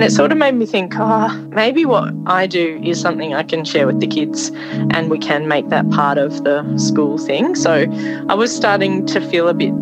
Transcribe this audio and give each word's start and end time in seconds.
And 0.00 0.10
it 0.10 0.14
sort 0.14 0.32
of 0.32 0.38
made 0.38 0.54
me 0.54 0.64
think, 0.64 0.94
oh, 0.96 1.28
maybe 1.50 1.84
what 1.84 2.14
I 2.24 2.46
do 2.46 2.80
is 2.82 2.98
something 2.98 3.34
I 3.34 3.42
can 3.42 3.66
share 3.66 3.86
with 3.86 4.00
the 4.00 4.06
kids 4.06 4.50
and 4.94 5.10
we 5.10 5.18
can 5.18 5.46
make 5.46 5.68
that 5.68 5.90
part 5.90 6.16
of 6.16 6.42
the 6.42 6.64
school 6.78 7.18
thing. 7.18 7.54
So 7.54 7.84
I 8.30 8.32
was 8.32 8.50
starting 8.50 9.04
to 9.04 9.20
feel 9.20 9.46
a 9.46 9.52
bit 9.52 9.74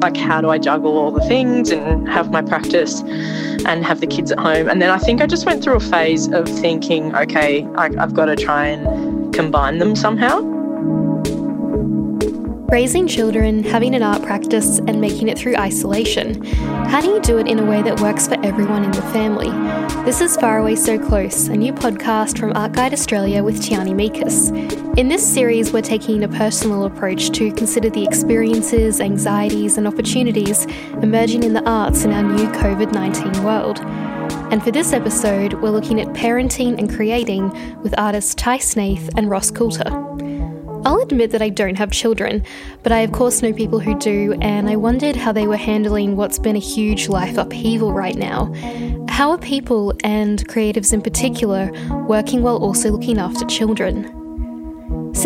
like, 0.00 0.16
how 0.16 0.40
do 0.40 0.48
I 0.48 0.56
juggle 0.56 0.96
all 0.96 1.10
the 1.10 1.20
things 1.28 1.70
and 1.70 2.08
have 2.08 2.30
my 2.30 2.40
practice 2.40 3.02
and 3.66 3.84
have 3.84 4.00
the 4.00 4.06
kids 4.06 4.32
at 4.32 4.38
home? 4.38 4.66
And 4.70 4.80
then 4.80 4.88
I 4.88 4.96
think 4.96 5.20
I 5.20 5.26
just 5.26 5.44
went 5.44 5.62
through 5.62 5.76
a 5.76 5.80
phase 5.80 6.26
of 6.28 6.48
thinking, 6.48 7.14
okay, 7.14 7.66
I, 7.76 7.90
I've 7.98 8.14
got 8.14 8.26
to 8.26 8.36
try 8.36 8.68
and 8.68 9.34
combine 9.34 9.76
them 9.76 9.94
somehow. 9.94 10.55
Raising 12.68 13.06
children, 13.06 13.62
having 13.62 13.94
an 13.94 14.02
art 14.02 14.22
practice, 14.22 14.80
and 14.80 15.00
making 15.00 15.28
it 15.28 15.38
through 15.38 15.56
isolation. 15.56 16.42
How 16.44 17.00
do 17.00 17.06
you 17.06 17.20
do 17.20 17.38
it 17.38 17.46
in 17.46 17.60
a 17.60 17.64
way 17.64 17.80
that 17.82 18.00
works 18.00 18.26
for 18.26 18.44
everyone 18.44 18.82
in 18.82 18.90
the 18.90 19.02
family? 19.02 19.50
This 20.04 20.20
is 20.20 20.36
Faraway 20.36 20.74
So 20.74 20.98
Close, 20.98 21.46
a 21.46 21.56
new 21.56 21.72
podcast 21.72 22.40
from 22.40 22.56
Art 22.56 22.72
Guide 22.72 22.92
Australia 22.92 23.44
with 23.44 23.62
Tiarney 23.62 23.94
Miekus. 23.94 24.50
In 24.98 25.06
this 25.06 25.24
series, 25.24 25.72
we're 25.72 25.80
taking 25.80 26.24
a 26.24 26.28
personal 26.28 26.86
approach 26.86 27.30
to 27.32 27.52
consider 27.52 27.88
the 27.88 28.04
experiences, 28.04 29.00
anxieties, 29.00 29.78
and 29.78 29.86
opportunities 29.86 30.64
emerging 31.02 31.44
in 31.44 31.52
the 31.52 31.64
arts 31.70 32.02
in 32.02 32.12
our 32.12 32.24
new 32.24 32.48
COVID 32.48 32.92
19 32.92 33.44
world. 33.44 33.78
And 34.50 34.60
for 34.60 34.72
this 34.72 34.92
episode, 34.92 35.54
we're 35.54 35.70
looking 35.70 36.00
at 36.00 36.08
parenting 36.08 36.78
and 36.78 36.92
creating 36.92 37.48
with 37.82 37.96
artists 37.96 38.34
Tai 38.34 38.58
Snaith 38.58 39.08
and 39.16 39.30
Ross 39.30 39.52
Coulter. 39.52 40.16
I'll 40.84 41.00
admit 41.00 41.30
that 41.32 41.42
I 41.42 41.48
don't 41.48 41.76
have 41.76 41.90
children, 41.90 42.44
but 42.82 42.92
I 42.92 43.00
of 43.00 43.12
course 43.12 43.42
know 43.42 43.52
people 43.52 43.80
who 43.80 43.98
do, 43.98 44.36
and 44.40 44.68
I 44.68 44.76
wondered 44.76 45.16
how 45.16 45.32
they 45.32 45.46
were 45.46 45.56
handling 45.56 46.16
what's 46.16 46.38
been 46.38 46.56
a 46.56 46.60
huge 46.60 47.08
life 47.08 47.38
upheaval 47.38 47.92
right 47.92 48.16
now. 48.16 48.52
How 49.08 49.30
are 49.30 49.38
people, 49.38 49.94
and 50.04 50.46
creatives 50.48 50.92
in 50.92 51.02
particular, 51.02 51.72
working 52.06 52.42
while 52.42 52.56
also 52.56 52.90
looking 52.90 53.18
after 53.18 53.44
children? 53.46 54.25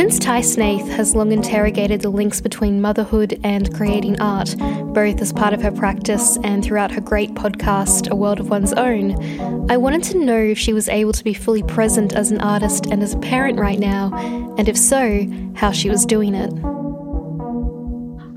Since 0.01 0.19
Tai 0.19 0.41
Snaith 0.41 0.89
has 0.93 1.15
long 1.15 1.31
interrogated 1.31 2.01
the 2.01 2.09
links 2.09 2.41
between 2.41 2.81
motherhood 2.81 3.39
and 3.45 3.71
creating 3.75 4.19
art, 4.19 4.57
both 4.95 5.21
as 5.21 5.31
part 5.31 5.53
of 5.53 5.61
her 5.61 5.71
practice 5.71 6.39
and 6.43 6.65
throughout 6.65 6.91
her 6.93 7.03
great 7.03 7.35
podcast, 7.35 8.11
A 8.11 8.17
World 8.17 8.41
of 8.41 8.49
One's 8.49 8.73
Own, 8.73 9.71
I 9.71 9.77
wanted 9.77 10.03
to 10.05 10.17
know 10.17 10.39
if 10.39 10.59
she 10.59 10.73
was 10.73 10.89
able 10.89 11.13
to 11.13 11.23
be 11.23 11.35
fully 11.35 11.63
present 11.63 12.15
as 12.15 12.31
an 12.31 12.41
artist 12.41 12.87
and 12.87 13.03
as 13.03 13.13
a 13.13 13.19
parent 13.19 13.59
right 13.59 13.79
now, 13.79 14.11
and 14.57 14.71
if 14.71 14.77
so, 14.79 15.27
how 15.55 15.71
she 15.71 15.91
was 15.91 16.07
doing 16.07 16.35
it. 16.35 16.51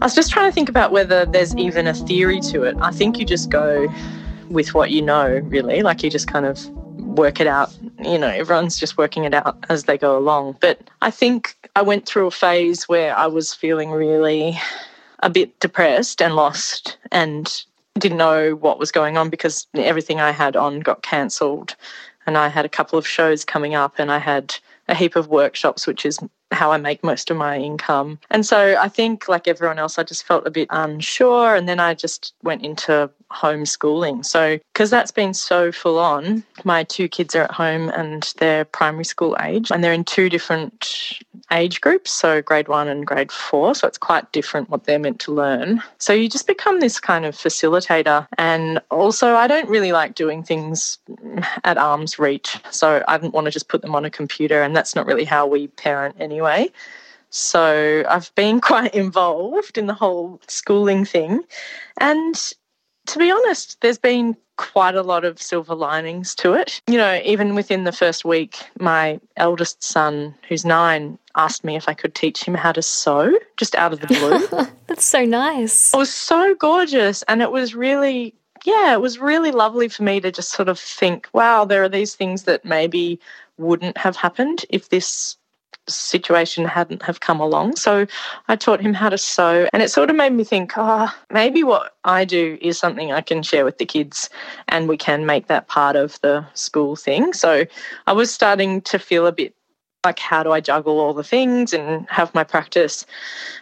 I 0.02 0.06
was 0.06 0.14
just 0.14 0.34
trying 0.34 0.50
to 0.50 0.53
think 0.53 0.67
about 0.67 0.91
whether 0.91 1.25
there's 1.25 1.56
even 1.56 1.88
a 1.88 1.94
theory 1.94 2.41
to 2.41 2.64
it. 2.64 2.75
I 2.81 2.91
think 2.91 3.17
you 3.17 3.25
just 3.25 3.50
go 3.50 3.88
with 4.50 4.73
what 4.73 4.91
you 4.91 5.02
know, 5.02 5.39
really. 5.45 5.81
Like 5.81 6.03
you 6.03 6.09
just 6.09 6.28
kind 6.28 6.45
of 6.45 6.59
work 7.16 7.39
it 7.39 7.47
out. 7.47 7.75
You 8.03 8.17
know, 8.17 8.28
everyone's 8.28 8.78
just 8.78 8.97
working 8.97 9.23
it 9.23 9.33
out 9.33 9.64
as 9.69 9.83
they 9.83 9.97
go 9.97 10.17
along. 10.17 10.58
But 10.59 10.80
I 11.02 11.11
think 11.11 11.56
I 11.75 11.81
went 11.81 12.06
through 12.06 12.28
a 12.28 12.31
phase 12.31 12.88
where 12.88 13.16
I 13.16 13.28
was 13.28 13.53
feeling 13.53 13.92
really 13.92 14.58
a 15.19 15.30
bit 15.30 15.59
depressed 15.59 16.22
and 16.22 16.36
lost 16.36 16.97
and 17.11 17.64
didn't 17.97 18.17
know 18.17 18.56
what 18.56 18.80
was 18.80 18.91
going 18.91 19.17
on 19.17 19.30
because 19.30 19.67
everything 19.75 20.19
I 20.19 20.31
had 20.31 20.56
on 20.56 20.80
got 20.81 21.03
cancelled. 21.03 21.75
And 22.25 22.38
I 22.38 22.47
had 22.47 22.66
a 22.66 22.69
couple 22.69 22.97
of 22.97 23.08
shows 23.08 23.45
coming 23.45 23.75
up 23.75 23.95
and 23.97 24.11
I 24.11 24.17
had 24.17 24.56
a 24.88 24.95
heap 24.95 25.16
of 25.16 25.28
workshops, 25.28 25.88
which 25.88 26.06
is 26.06 26.19
how 26.54 26.72
I 26.72 26.78
make 26.78 27.04
most 27.04 27.30
of 27.30 27.38
my 27.38 27.58
income. 27.58 28.20
And 28.30 28.46
so 28.46 28.78
I 28.80 28.90
think, 28.90 29.28
like 29.28 29.48
everyone 29.48 29.80
else, 29.80 29.98
I 29.98 30.04
just 30.04 30.26
felt 30.26 30.48
a 30.48 30.52
bit 30.52 30.68
unsure. 30.72 31.56
And 31.56 31.68
then 31.68 31.80
I 31.80 31.94
just 31.94 32.34
went 32.44 32.64
into 32.64 33.09
homeschooling. 33.32 34.26
So, 34.26 34.59
because 34.74 34.90
that's 34.90 35.12
been 35.12 35.34
so 35.34 35.72
full 35.72 35.98
on, 35.98 36.44
my 36.64 36.84
two 36.84 37.08
kids 37.08 37.36
are 37.36 37.44
at 37.44 37.52
home 37.52 37.90
and 37.90 38.34
they're 38.38 38.66
primary 38.66 39.06
school 39.06 39.36
age 39.42 39.72
and 39.72 39.84
they're 39.84 39.94
in 39.94 40.03
two 40.03 40.30
different 40.30 41.19
age 41.52 41.81
groups, 41.81 42.12
so 42.12 42.42
grade 42.42 42.68
one 42.68 42.88
and 42.88 43.06
grade 43.06 43.31
four. 43.31 43.74
So, 43.74 43.88
it's 43.88 43.97
quite 43.97 44.31
different 44.31 44.69
what 44.69 44.84
they're 44.84 45.00
meant 45.00 45.19
to 45.22 45.34
learn. 45.34 45.81
So, 45.97 46.13
you 46.13 46.30
just 46.30 46.46
become 46.46 46.80
this 46.80 47.00
kind 47.00 47.25
of 47.25 47.36
facilitator. 47.36 48.28
And 48.38 48.80
also, 48.92 49.36
I 49.36 49.47
don't 49.47 49.69
really 49.69 49.92
like 49.92 50.16
doing 50.16 50.44
things 50.44 51.00
at 51.63 51.78
arm's 51.78 52.19
reach. 52.19 52.58
So, 52.69 53.03
I 53.08 53.18
didn't 53.18 53.34
want 53.34 53.46
to 53.46 53.52
just 53.52 53.68
put 53.68 53.81
them 53.81 53.96
on 53.96 54.06
a 54.06 54.12
computer, 54.12 54.62
and 54.62 54.75
that's 54.75 54.96
not 54.96 55.08
really 55.08 55.25
how 55.25 55.47
we 55.47 55.68
parent 55.68 56.16
anyway. 56.19 56.43
So 57.30 58.04
I've 58.08 58.34
been 58.36 58.62
quite 58.72 58.94
involved 58.94 59.78
in 59.78 59.88
the 59.88 59.94
whole 59.94 60.40
schooling 60.48 61.06
thing. 61.06 61.42
And 62.00 62.36
to 63.08 63.20
be 63.20 63.31
honest, 63.31 63.81
there's 63.81 63.98
been 63.98 64.38
quite 64.58 64.96
a 64.96 65.02
lot 65.02 65.26
of 65.26 65.42
silver 65.42 65.76
linings 65.76 66.36
to 66.36 66.54
it. 66.54 66.81
You 66.88 66.98
know, 66.98 67.20
even 67.26 67.56
within 67.56 67.84
the 67.84 67.92
first 67.92 68.24
week, 68.24 68.59
my 68.80 69.20
eldest 69.36 69.84
son, 69.84 70.36
who's 70.48 70.64
nine, 70.64 71.18
asked 71.36 71.64
me 71.64 71.76
if 71.76 71.90
I 71.90 71.94
could 71.94 72.14
teach 72.14 72.44
him 72.44 72.54
how 72.54 72.72
to 72.72 72.81
sew 72.81 73.38
just 73.58 73.75
out 73.75 73.94
of 73.94 74.00
the 74.00 74.08
blue. 74.08 74.68
That's 74.88 75.06
so 75.06 75.25
nice. 75.25 75.94
It 75.94 75.98
was 75.98 76.14
so 76.14 76.56
gorgeous. 76.56 77.24
And 77.24 77.42
it 77.42 77.52
was 77.52 77.74
really, 77.74 78.36
yeah, 78.64 78.94
it 78.94 79.02
was 79.02 79.20
really 79.20 79.52
lovely 79.52 79.88
for 79.88 80.04
me 80.04 80.20
to 80.20 80.31
just 80.31 80.52
sort 80.52 80.70
of 80.70 80.80
think, 80.80 81.28
wow, 81.34 81.66
there 81.66 81.84
are 81.84 81.90
these 81.90 82.14
things 82.14 82.44
that 82.44 82.64
maybe 82.64 83.20
wouldn't 83.58 83.98
have 83.98 84.16
happened 84.16 84.66
if 84.70 84.90
this 84.90 85.38
situation 85.88 86.66
hadn't 86.66 87.03
have 87.03 87.19
come 87.19 87.39
along. 87.39 87.75
So 87.75 88.05
I 88.47 88.55
taught 88.55 88.81
him 88.81 88.94
how 88.94 89.09
to 89.09 89.17
sew 89.17 89.67
and 89.73 89.83
it 89.83 89.91
sort 89.91 90.09
of 90.09 90.16
made 90.16 90.33
me 90.33 90.44
think, 90.44 90.73
oh, 90.77 91.13
maybe 91.31 91.63
what 91.63 91.95
I 92.03 92.25
do 92.25 92.57
is 92.61 92.77
something 92.77 93.11
I 93.11 93.21
can 93.21 93.44
share 93.44 93.66
with 93.66 93.77
the 93.77 93.85
kids 93.85 94.29
and 94.69 94.88
we 94.88 94.97
can 94.97 95.25
make 95.25 95.47
that 95.47 95.67
part 95.67 95.95
of 95.95 96.19
the 96.21 96.45
school 96.53 96.95
thing. 96.95 97.33
So 97.33 97.66
I 98.07 98.13
was 98.13 98.31
starting 98.31 98.81
to 98.81 98.99
feel 98.99 99.27
a 99.27 99.31
bit 99.31 99.53
like 100.03 100.19
how 100.19 100.44
do 100.44 100.51
I 100.51 100.59
juggle 100.59 100.99
all 100.99 101.13
the 101.13 101.23
things 101.23 101.73
and 101.73 102.05
have 102.09 102.33
my 102.35 102.44
practice 102.44 103.05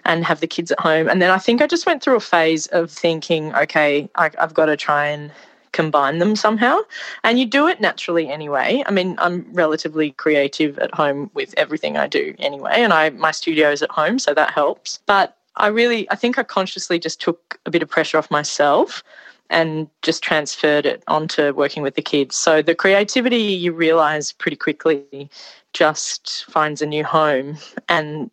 and 0.05 0.25
have 0.25 0.39
the 0.39 0.47
kids 0.47 0.71
at 0.71 0.79
home. 0.79 1.07
And 1.07 1.21
then 1.21 1.29
I 1.29 1.37
think 1.37 1.61
I 1.61 1.67
just 1.67 1.85
went 1.85 2.01
through 2.01 2.15
a 2.15 2.21
phase 2.21 2.67
of 2.67 2.89
thinking, 2.89 3.53
okay, 3.55 4.09
I, 4.15 4.31
have 4.39 4.53
got 4.53 4.65
to 4.65 4.77
try 4.77 5.07
and 5.07 5.31
combine 5.71 6.19
them 6.19 6.35
somehow. 6.35 6.79
And 7.23 7.39
you 7.39 7.45
do 7.45 7.67
it 7.67 7.81
naturally 7.81 8.29
anyway. 8.29 8.83
I 8.85 8.91
mean, 8.91 9.15
I'm 9.17 9.45
relatively 9.53 10.11
creative 10.11 10.77
at 10.79 10.93
home 10.93 11.29
with 11.33 11.53
everything 11.57 11.97
I 11.97 12.07
do 12.07 12.35
anyway, 12.39 12.75
and 12.77 12.93
I 12.93 13.09
my 13.11 13.31
studio 13.31 13.71
is 13.71 13.81
at 13.81 13.91
home, 13.91 14.19
so 14.19 14.33
that 14.33 14.51
helps. 14.51 14.99
But 15.05 15.37
I 15.55 15.67
really 15.67 16.09
I 16.09 16.15
think 16.15 16.37
I 16.37 16.43
consciously 16.43 16.99
just 16.99 17.21
took 17.21 17.59
a 17.65 17.71
bit 17.71 17.83
of 17.83 17.89
pressure 17.89 18.17
off 18.17 18.31
myself 18.31 19.03
and 19.49 19.89
just 20.01 20.23
transferred 20.23 20.85
it 20.85 21.03
onto 21.07 21.51
working 21.53 21.83
with 21.83 21.95
the 21.95 22.01
kids. 22.01 22.37
So 22.37 22.61
the 22.61 22.73
creativity 22.73 23.37
you 23.37 23.73
realize 23.73 24.31
pretty 24.31 24.55
quickly 24.55 25.29
just 25.73 26.45
finds 26.45 26.81
a 26.81 26.85
new 26.85 27.03
home 27.03 27.57
and 27.89 28.31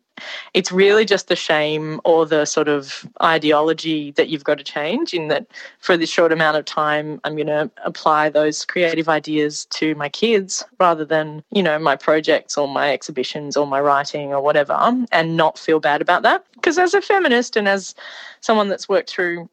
it's 0.53 0.71
really 0.71 1.05
just 1.05 1.27
the 1.27 1.35
shame 1.35 2.01
or 2.03 2.25
the 2.25 2.45
sort 2.45 2.67
of 2.67 3.07
ideology 3.21 4.11
that 4.11 4.29
you've 4.29 4.43
got 4.43 4.57
to 4.57 4.63
change 4.63 5.13
in 5.13 5.27
that 5.27 5.45
for 5.79 5.95
this 5.97 6.09
short 6.09 6.31
amount 6.31 6.57
of 6.57 6.65
time 6.65 7.19
i'm 7.23 7.35
going 7.35 7.47
to 7.47 7.69
apply 7.85 8.29
those 8.29 8.65
creative 8.65 9.07
ideas 9.09 9.65
to 9.65 9.95
my 9.95 10.09
kids 10.09 10.63
rather 10.79 11.05
than 11.05 11.43
you 11.51 11.63
know 11.63 11.77
my 11.79 11.95
projects 11.95 12.57
or 12.57 12.67
my 12.67 12.91
exhibitions 12.91 13.55
or 13.55 13.67
my 13.67 13.79
writing 13.79 14.33
or 14.33 14.41
whatever 14.41 14.73
and 15.11 15.37
not 15.37 15.57
feel 15.57 15.79
bad 15.79 16.01
about 16.01 16.23
that. 16.23 16.45
Because 16.53 16.77
as 16.77 16.93
a 16.93 17.01
feminist 17.01 17.55
and 17.55 17.67
as 17.67 17.95
someone 18.41 18.69
that's 18.69 18.89
worked 18.89 19.09
through 19.09 19.49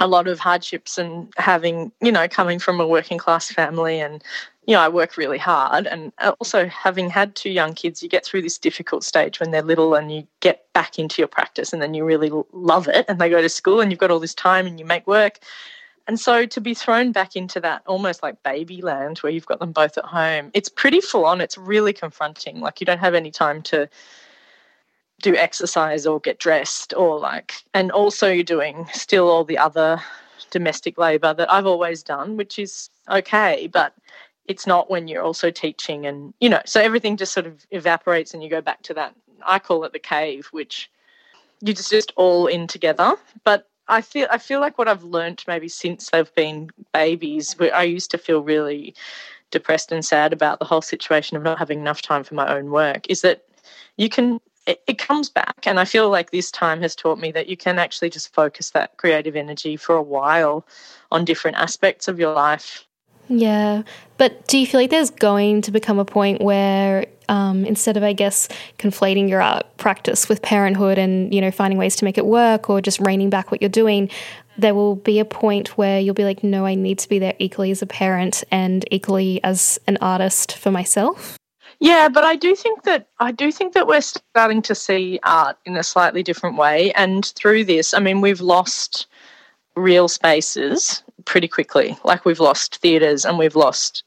a 0.00 0.06
lot 0.06 0.28
of 0.28 0.38
hardships 0.38 0.96
and 0.98 1.32
having, 1.36 1.90
you 2.00 2.12
know, 2.12 2.28
coming 2.28 2.58
from 2.58 2.80
a 2.80 2.86
working 2.86 3.18
class 3.18 3.50
family 3.50 4.00
and 4.00 4.22
you 4.68 4.74
know, 4.74 4.80
I 4.80 4.88
work 4.90 5.16
really 5.16 5.38
hard. 5.38 5.86
And 5.86 6.12
uh, 6.18 6.32
also, 6.40 6.66
having 6.66 7.08
had 7.08 7.34
two 7.34 7.48
young 7.48 7.72
kids, 7.72 8.02
you 8.02 8.08
get 8.10 8.22
through 8.22 8.42
this 8.42 8.58
difficult 8.58 9.02
stage 9.02 9.40
when 9.40 9.50
they're 9.50 9.62
little 9.62 9.94
and 9.94 10.12
you 10.12 10.26
get 10.40 10.70
back 10.74 10.98
into 10.98 11.22
your 11.22 11.26
practice 11.26 11.72
and 11.72 11.80
then 11.80 11.94
you 11.94 12.04
really 12.04 12.30
love 12.52 12.86
it. 12.86 13.06
And 13.08 13.18
they 13.18 13.30
go 13.30 13.40
to 13.40 13.48
school 13.48 13.80
and 13.80 13.90
you've 13.90 13.98
got 13.98 14.10
all 14.10 14.20
this 14.20 14.34
time 14.34 14.66
and 14.66 14.78
you 14.78 14.84
make 14.84 15.06
work. 15.06 15.38
And 16.06 16.20
so 16.20 16.44
to 16.44 16.60
be 16.60 16.74
thrown 16.74 17.12
back 17.12 17.34
into 17.34 17.60
that 17.60 17.80
almost 17.86 18.22
like 18.22 18.42
baby 18.42 18.82
land 18.82 19.18
where 19.18 19.32
you've 19.32 19.46
got 19.46 19.58
them 19.58 19.72
both 19.72 19.96
at 19.96 20.04
home, 20.04 20.50
it's 20.52 20.68
pretty 20.68 21.00
full 21.00 21.24
on. 21.24 21.40
It's 21.40 21.56
really 21.56 21.94
confronting. 21.94 22.60
Like, 22.60 22.78
you 22.78 22.84
don't 22.84 22.98
have 22.98 23.14
any 23.14 23.30
time 23.30 23.62
to 23.62 23.88
do 25.22 25.34
exercise 25.34 26.06
or 26.06 26.20
get 26.20 26.38
dressed 26.38 26.92
or 26.94 27.18
like, 27.18 27.54
and 27.72 27.90
also 27.90 28.28
you're 28.30 28.44
doing 28.44 28.86
still 28.92 29.30
all 29.30 29.44
the 29.44 29.56
other 29.56 29.98
domestic 30.50 30.98
labor 30.98 31.32
that 31.32 31.50
I've 31.50 31.66
always 31.66 32.02
done, 32.02 32.36
which 32.36 32.58
is 32.58 32.90
okay. 33.10 33.66
But 33.72 33.94
it's 34.48 34.66
not 34.66 34.90
when 34.90 35.06
you're 35.06 35.22
also 35.22 35.50
teaching 35.50 36.06
and 36.06 36.34
you 36.40 36.48
know 36.48 36.60
so 36.64 36.80
everything 36.80 37.16
just 37.16 37.32
sort 37.32 37.46
of 37.46 37.64
evaporates 37.70 38.34
and 38.34 38.42
you 38.42 38.50
go 38.50 38.60
back 38.60 38.82
to 38.82 38.94
that 38.94 39.14
i 39.46 39.58
call 39.58 39.84
it 39.84 39.92
the 39.92 39.98
cave 39.98 40.48
which 40.50 40.90
you 41.60 41.72
just 41.72 41.90
just 41.90 42.12
all 42.16 42.46
in 42.46 42.66
together. 42.66 43.14
But 43.44 43.68
i 43.88 44.00
feel 44.00 44.26
i 44.30 44.38
feel 44.38 44.60
like 44.60 44.78
what 44.78 44.88
i've 44.88 45.04
learned 45.04 45.44
maybe 45.46 45.68
since 45.68 46.10
they've 46.10 46.34
been 46.34 46.70
babies 46.92 47.56
i 47.74 47.82
used 47.82 48.10
to 48.10 48.18
feel 48.18 48.42
really 48.42 48.94
depressed 49.50 49.92
and 49.92 50.04
sad 50.04 50.32
about 50.32 50.58
the 50.58 50.64
whole 50.64 50.82
situation 50.82 51.36
of 51.36 51.42
not 51.42 51.58
having 51.58 51.80
enough 51.80 52.02
time 52.02 52.22
for 52.22 52.34
my 52.34 52.54
own 52.54 52.70
work 52.70 53.08
is 53.08 53.22
that 53.22 53.44
you 53.96 54.08
can 54.08 54.40
it, 54.66 54.82
it 54.86 54.98
comes 54.98 55.30
back. 55.30 55.66
And 55.66 55.80
i 55.80 55.84
feel 55.84 56.10
like 56.10 56.30
this 56.30 56.50
time 56.50 56.82
has 56.82 56.94
taught 56.94 57.18
me 57.18 57.32
that 57.32 57.48
you 57.48 57.56
can 57.56 57.78
actually 57.78 58.10
just 58.10 58.32
focus 58.34 58.70
that 58.70 58.96
creative 58.98 59.36
energy 59.36 59.76
for 59.76 59.94
a 59.96 60.02
while 60.02 60.66
on 61.10 61.24
different 61.24 61.56
aspects 61.56 62.08
of 62.08 62.18
your 62.18 62.34
life 62.34 62.87
Yeah. 63.28 63.82
But 64.16 64.46
do 64.48 64.58
you 64.58 64.66
feel 64.66 64.80
like 64.80 64.90
there's 64.90 65.10
going 65.10 65.62
to 65.62 65.70
become 65.70 65.98
a 65.98 66.04
point 66.04 66.40
where 66.40 67.06
um, 67.28 67.64
instead 67.66 67.96
of, 67.96 68.02
I 68.02 68.12
guess, 68.12 68.48
conflating 68.78 69.28
your 69.28 69.42
art 69.42 69.64
practice 69.76 70.28
with 70.28 70.42
parenthood 70.42 70.98
and, 70.98 71.32
you 71.32 71.40
know, 71.40 71.50
finding 71.50 71.78
ways 71.78 71.94
to 71.96 72.04
make 72.04 72.18
it 72.18 72.26
work 72.26 72.70
or 72.70 72.80
just 72.80 73.00
reining 73.00 73.30
back 73.30 73.50
what 73.50 73.60
you're 73.60 73.68
doing, 73.68 74.10
there 74.56 74.74
will 74.74 74.96
be 74.96 75.18
a 75.18 75.24
point 75.24 75.76
where 75.78 76.00
you'll 76.00 76.14
be 76.14 76.24
like, 76.24 76.42
no, 76.42 76.66
I 76.66 76.74
need 76.74 76.98
to 77.00 77.08
be 77.08 77.18
there 77.18 77.34
equally 77.38 77.70
as 77.70 77.82
a 77.82 77.86
parent 77.86 78.42
and 78.50 78.84
equally 78.90 79.42
as 79.44 79.78
an 79.86 79.98
artist 80.00 80.56
for 80.56 80.70
myself? 80.70 81.36
Yeah, 81.80 82.08
but 82.08 82.24
I 82.24 82.34
do 82.34 82.56
think 82.56 82.82
that 82.82 83.06
I 83.20 83.30
do 83.30 83.52
think 83.52 83.74
that 83.74 83.86
we're 83.86 84.00
starting 84.00 84.62
to 84.62 84.74
see 84.74 85.20
art 85.22 85.58
in 85.64 85.76
a 85.76 85.84
slightly 85.84 86.24
different 86.24 86.56
way, 86.56 86.90
and 86.92 87.24
through 87.24 87.64
this, 87.64 87.94
I 87.94 88.00
mean, 88.00 88.20
we've 88.20 88.40
lost 88.40 89.06
real 89.76 90.08
spaces 90.08 91.04
pretty 91.28 91.46
quickly. 91.46 91.96
Like 92.04 92.24
we've 92.24 92.40
lost 92.40 92.76
theatres 92.76 93.24
and 93.24 93.38
we've 93.38 93.54
lost 93.54 94.02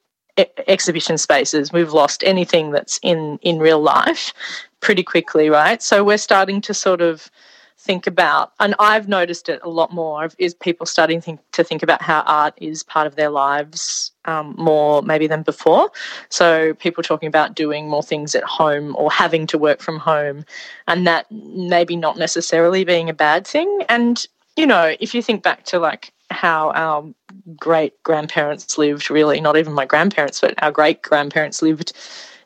exhibition 0.68 1.18
spaces. 1.18 1.72
We've 1.72 1.94
lost 1.94 2.24
anything 2.24 2.72
that's 2.72 3.00
in 3.04 3.38
in 3.42 3.60
real 3.60 3.82
life 3.82 4.34
pretty 4.82 5.04
quickly, 5.04 5.50
right? 5.50 5.82
So 5.82 6.04
we're 6.04 6.18
starting 6.18 6.62
to 6.62 6.74
sort 6.74 7.02
of 7.02 7.30
think 7.78 8.06
about, 8.06 8.52
and 8.60 8.76
I've 8.78 9.08
noticed 9.08 9.50
it 9.50 9.60
a 9.64 9.70
lot 9.70 9.92
more, 9.92 10.30
is 10.38 10.54
people 10.54 10.86
starting 10.86 11.20
think, 11.20 11.40
to 11.54 11.64
think 11.64 11.82
about 11.82 12.02
how 12.02 12.22
art 12.22 12.54
is 12.58 12.84
part 12.84 13.08
of 13.08 13.16
their 13.16 13.30
lives 13.30 14.12
um, 14.26 14.54
more 14.58 15.02
maybe 15.02 15.26
than 15.28 15.42
before. 15.42 15.92
So 16.30 16.76
people 16.76 17.02
talking 17.04 17.28
about 17.28 17.56
doing 17.56 17.88
more 17.88 18.04
things 18.04 18.36
at 18.36 18.44
home 18.44 18.96
or 18.98 19.12
having 19.12 19.48
to 19.48 19.58
work 19.58 19.82
from 19.82 19.98
home, 20.00 20.46
and 20.88 21.08
that 21.08 21.26
maybe 21.32 21.96
not 21.96 22.18
necessarily 22.18 22.84
being 22.84 23.10
a 23.10 23.14
bad 23.14 23.46
thing. 23.46 23.70
And 23.90 24.26
you 24.58 24.68
know, 24.68 24.96
if 25.00 25.16
you 25.16 25.22
think 25.22 25.44
back 25.44 25.64
to 25.66 25.80
like 25.80 26.14
how 26.32 26.72
our 26.72 27.14
great 27.58 28.02
grandparents 28.04 28.78
lived, 28.78 29.10
really, 29.10 29.42
not 29.42 29.58
even 29.58 29.74
my 29.74 29.86
grandparents, 29.86 30.42
but 30.42 30.62
our 30.64 30.72
great 30.72 31.02
grandparents 31.02 31.62
lived, 31.62 31.94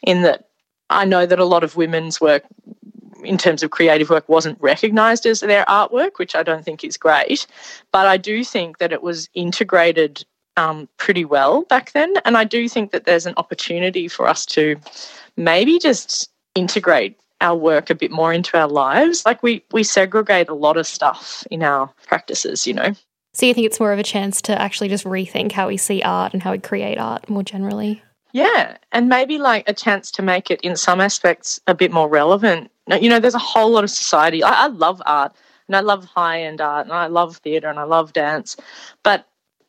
in 0.01 0.21
that 0.23 0.49
I 0.89 1.05
know 1.05 1.25
that 1.25 1.39
a 1.39 1.45
lot 1.45 1.63
of 1.63 1.75
women's 1.75 2.21
work, 2.21 2.43
in 3.23 3.37
terms 3.37 3.63
of 3.63 3.71
creative 3.71 4.09
work, 4.09 4.27
wasn't 4.29 4.61
recognised 4.61 5.25
as 5.25 5.39
their 5.39 5.65
artwork, 5.65 6.17
which 6.17 6.35
I 6.35 6.43
don't 6.43 6.63
think 6.63 6.83
is 6.83 6.97
great. 6.97 7.47
But 7.91 8.07
I 8.07 8.17
do 8.17 8.43
think 8.43 8.77
that 8.77 8.91
it 8.91 9.01
was 9.01 9.29
integrated 9.33 10.23
um, 10.57 10.87
pretty 10.97 11.25
well 11.25 11.63
back 11.63 11.91
then. 11.93 12.13
And 12.23 12.37
I 12.37 12.43
do 12.43 12.69
think 12.69 12.91
that 12.91 13.05
there's 13.05 13.25
an 13.25 13.33
opportunity 13.37 14.07
for 14.07 14.27
us 14.27 14.45
to 14.47 14.75
maybe 15.37 15.79
just 15.79 16.29
integrate 16.53 17.19
our 17.41 17.55
work 17.55 17.89
a 17.89 17.95
bit 17.95 18.11
more 18.11 18.31
into 18.31 18.57
our 18.57 18.67
lives. 18.67 19.25
Like 19.25 19.43
we 19.43 19.63
we 19.71 19.83
segregate 19.83 20.49
a 20.49 20.53
lot 20.53 20.77
of 20.77 20.87
stuff 20.87 21.45
in 21.51 21.63
our 21.63 21.91
practices, 22.07 22.65
you 22.65 22.73
know. 22.73 22.93
So 23.35 23.45
you 23.45 23.53
think 23.53 23.65
it's 23.65 23.81
more 23.81 23.91
of 23.91 23.99
a 23.99 24.03
chance 24.03 24.41
to 24.43 24.59
actually 24.59 24.87
just 24.87 25.03
rethink 25.03 25.51
how 25.51 25.67
we 25.67 25.75
see 25.75 26.01
art 26.01 26.31
and 26.31 26.41
how 26.41 26.53
we 26.53 26.57
create 26.57 26.97
art 26.97 27.29
more 27.29 27.43
generally? 27.43 28.01
Yeah, 28.31 28.77
and 28.93 29.09
maybe 29.09 29.39
like 29.39 29.67
a 29.67 29.73
chance 29.73 30.09
to 30.11 30.21
make 30.21 30.49
it 30.49 30.61
in 30.61 30.77
some 30.77 31.01
aspects 31.01 31.59
a 31.67 31.75
bit 31.75 31.91
more 31.91 32.07
relevant. 32.07 32.71
You 32.87 33.09
know, 33.09 33.19
there's 33.19 33.35
a 33.35 33.39
whole 33.39 33.71
lot 33.71 33.83
of 33.83 33.89
society. 33.89 34.41
I, 34.41 34.65
I 34.65 34.67
love 34.67 35.01
art 35.05 35.35
and 35.67 35.75
I 35.75 35.81
love 35.81 36.05
high 36.05 36.43
end 36.43 36.61
art 36.61 36.85
and 36.85 36.95
I 36.95 37.07
love 37.07 37.35
theatre 37.37 37.67
and 37.67 37.77
I 37.77 37.83
love 37.83 38.13
dance. 38.13 38.55
But 39.03 39.27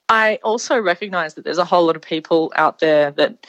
I 0.09 0.39
also 0.45 0.79
recognize 0.79 1.35
that 1.35 1.43
there's 1.43 1.59
a 1.59 1.65
whole 1.65 1.87
lot 1.87 1.97
of 1.97 2.03
people 2.03 2.53
out 2.55 2.79
there 2.79 3.11
that 3.13 3.49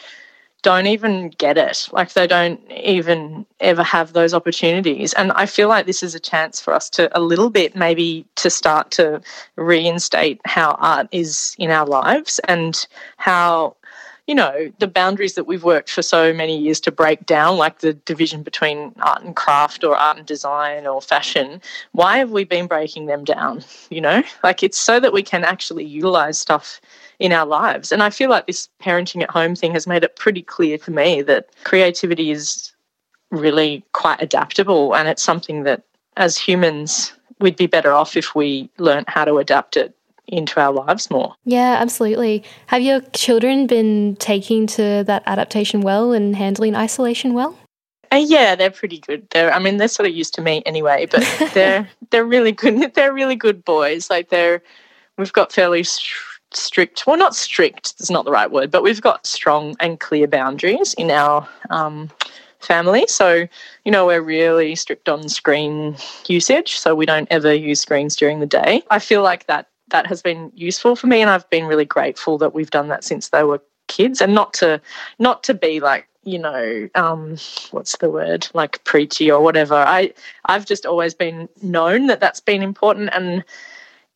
don't 0.64 0.88
even 0.88 1.30
get 1.30 1.58
it. 1.58 1.88
Like 1.92 2.14
they 2.14 2.28
don't 2.28 2.60
even 2.72 3.46
ever 3.60 3.84
have 3.84 4.14
those 4.14 4.34
opportunities. 4.34 5.14
And 5.14 5.32
I 5.34 5.46
feel 5.46 5.70
like 5.70 5.86
this 5.86 6.04
is 6.04 6.16
a 6.16 6.20
chance 6.20 6.60
for 6.60 6.74
us 6.74 6.90
to 6.92 7.16
a 7.18 7.22
little 7.22 7.50
bit 7.50 7.76
maybe 7.76 8.26
to 8.36 8.50
start 8.50 8.92
to 8.92 9.22
reinstate 9.56 10.42
how 10.46 10.72
art 10.80 11.08
is 11.12 11.56
in 11.58 11.72
our 11.72 11.86
lives 11.86 12.40
and 12.48 12.88
how 13.18 13.76
you 14.28 14.36
know, 14.36 14.70
the 14.80 14.88
boundaries 14.88 15.36
that 15.36 15.46
we've 15.46 15.64
worked 15.64 15.90
for 15.90 16.02
so 16.02 16.34
many 16.34 16.58
years 16.58 16.82
to 16.82 16.92
break 16.92 17.26
down, 17.26 17.58
like 17.58 17.80
the 17.80 17.94
division 17.94 18.44
between 18.44 18.94
art 19.02 19.24
and 19.24 19.38
craft 19.38 19.86
or 19.86 19.96
art 19.96 20.18
and 20.18 20.26
design 20.26 20.86
or 20.86 21.02
fashion, 21.02 21.62
why 21.94 22.18
have 22.18 22.32
we 22.32 22.44
been 22.44 22.68
breaking 22.68 23.06
them 23.06 23.24
down? 23.24 23.64
You 23.90 24.02
know, 24.02 24.24
like 24.44 24.64
it's 24.64 24.78
so 24.78 25.00
that 25.00 25.14
we 25.14 25.24
can 25.24 25.46
actually 25.46 25.86
utilize 25.86 26.38
stuff 26.38 26.82
in 27.20 27.34
our 27.34 27.46
lives. 27.46 27.92
And 27.92 28.04
I 28.04 28.10
feel 28.10 28.30
like 28.30 28.48
this 28.48 28.70
parenting 28.82 29.24
at 29.24 29.32
home 29.32 29.56
thing 29.56 29.74
has 29.74 29.88
made 29.88 30.04
it 30.04 30.16
pretty 30.16 30.42
clear 30.42 30.78
to 30.80 30.92
me 30.92 31.22
that 31.24 31.50
creativity 31.64 32.32
is 32.32 32.72
really 33.32 33.84
quite 33.94 34.22
adaptable 34.22 34.96
and 34.96 35.08
it's 35.10 35.24
something 35.24 35.64
that 35.64 35.84
as 36.16 36.38
humans 36.38 37.14
we'd 37.40 37.56
be 37.56 37.68
better 37.68 37.92
off 37.92 38.16
if 38.16 38.36
we 38.36 38.70
learnt 38.78 39.10
how 39.10 39.26
to 39.26 39.38
adapt 39.38 39.78
it 39.78 39.94
into 40.28 40.60
our 40.60 40.72
lives 40.72 41.10
more. 41.10 41.36
Yeah, 41.46 41.78
absolutely. 41.80 42.44
Have 42.68 42.82
your 42.82 43.02
children 43.14 43.68
been 43.68 44.18
taking 44.18 44.68
to 44.68 45.04
that 45.06 45.24
adaptation 45.26 45.82
well 45.82 46.12
and 46.12 46.36
handling 46.36 46.76
isolation 46.76 47.34
well? 47.34 47.58
Uh, 48.12 48.18
yeah, 48.18 48.56
they're 48.56 48.72
pretty 48.72 49.00
good. 49.00 49.28
They're, 49.32 49.54
I 49.54 49.60
mean, 49.60 49.78
they're 49.78 49.88
sort 49.88 50.08
of 50.08 50.16
used 50.16 50.34
to 50.36 50.42
me 50.42 50.64
anyway, 50.66 51.08
but 51.10 51.22
they're 51.54 51.90
they're 52.10 52.26
really 52.26 52.52
good. 52.52 52.94
They're 52.94 53.14
really 53.14 53.36
good 53.36 53.64
boys. 53.64 54.10
Like 54.10 54.30
they're, 54.30 54.62
we've 55.18 55.34
got 55.34 55.52
fairly 55.52 55.84
strict. 56.52 57.06
Well, 57.06 57.18
not 57.18 57.36
strict. 57.36 57.94
It's 58.00 58.10
not 58.10 58.26
the 58.26 58.32
right 58.32 58.52
word, 58.52 58.72
but 58.72 58.84
we've 58.84 59.02
got 59.02 59.26
strong 59.26 59.76
and 59.80 60.00
clear 60.00 60.28
boundaries 60.28 60.94
in 60.96 61.12
our 61.12 61.48
um, 61.70 62.10
family. 62.60 63.06
So, 63.08 63.48
you 63.86 63.92
know, 63.92 64.06
we're 64.06 64.22
really 64.22 64.76
strict 64.76 65.10
on 65.10 65.30
screen 65.30 65.96
usage. 66.28 66.78
So 66.78 66.96
we 66.96 67.06
don't 67.06 67.28
ever 67.32 67.54
use 67.54 67.82
screens 67.82 68.16
during 68.16 68.40
the 68.40 68.46
day. 68.46 68.84
I 68.90 69.00
feel 69.00 69.24
like 69.24 69.48
that 69.48 69.70
that 69.90 70.08
has 70.08 70.22
been 70.22 70.52
useful 70.54 70.96
for 70.96 71.08
me 71.08 71.22
and 71.22 71.30
I've 71.30 71.50
been 71.50 71.66
really 71.66 71.86
grateful 71.86 72.38
that 72.40 72.54
we've 72.54 72.72
done 72.72 72.90
that 72.90 73.04
since 73.04 73.30
they 73.30 73.44
were 73.44 73.62
kids 73.88 74.22
and 74.22 74.34
not 74.36 74.54
to 74.56 74.82
not 75.18 75.44
to 75.44 75.54
be 75.54 75.80
like 75.80 76.08
you 76.24 76.38
know 76.38 76.90
um, 76.96 77.38
what's 77.72 77.98
the 77.98 78.10
word 78.10 78.48
like 78.54 78.84
preachy 78.84 79.32
or 79.32 79.42
whatever 79.42 79.76
i 79.76 80.14
i've 80.46 80.66
just 80.66 80.86
always 80.86 81.14
been 81.14 81.48
known 81.62 82.08
that 82.08 82.20
that's 82.20 82.42
been 82.42 82.62
important 82.62 83.10
and 83.14 83.46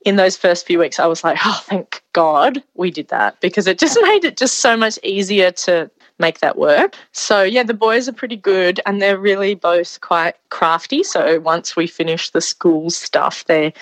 in 0.05 0.15
those 0.15 0.37
first 0.37 0.65
few 0.65 0.79
weeks 0.79 0.99
i 0.99 1.05
was 1.05 1.23
like 1.23 1.37
oh 1.45 1.61
thank 1.65 2.03
god 2.13 2.61
we 2.75 2.91
did 2.91 3.07
that 3.09 3.39
because 3.41 3.67
it 3.67 3.79
just 3.79 3.97
made 4.01 4.23
it 4.23 4.37
just 4.37 4.59
so 4.59 4.75
much 4.75 4.97
easier 5.03 5.51
to 5.51 5.89
make 6.19 6.39
that 6.39 6.57
work 6.57 6.95
so 7.11 7.41
yeah 7.41 7.63
the 7.63 7.73
boys 7.73 8.07
are 8.07 8.13
pretty 8.13 8.35
good 8.35 8.79
and 8.85 9.01
they're 9.01 9.17
really 9.17 9.55
both 9.55 9.99
quite 10.01 10.35
crafty 10.49 11.03
so 11.03 11.39
once 11.39 11.75
we 11.75 11.87
finish 11.87 12.29
the 12.29 12.41
school 12.41 12.89
stuff 12.89 13.45
they're 13.45 13.73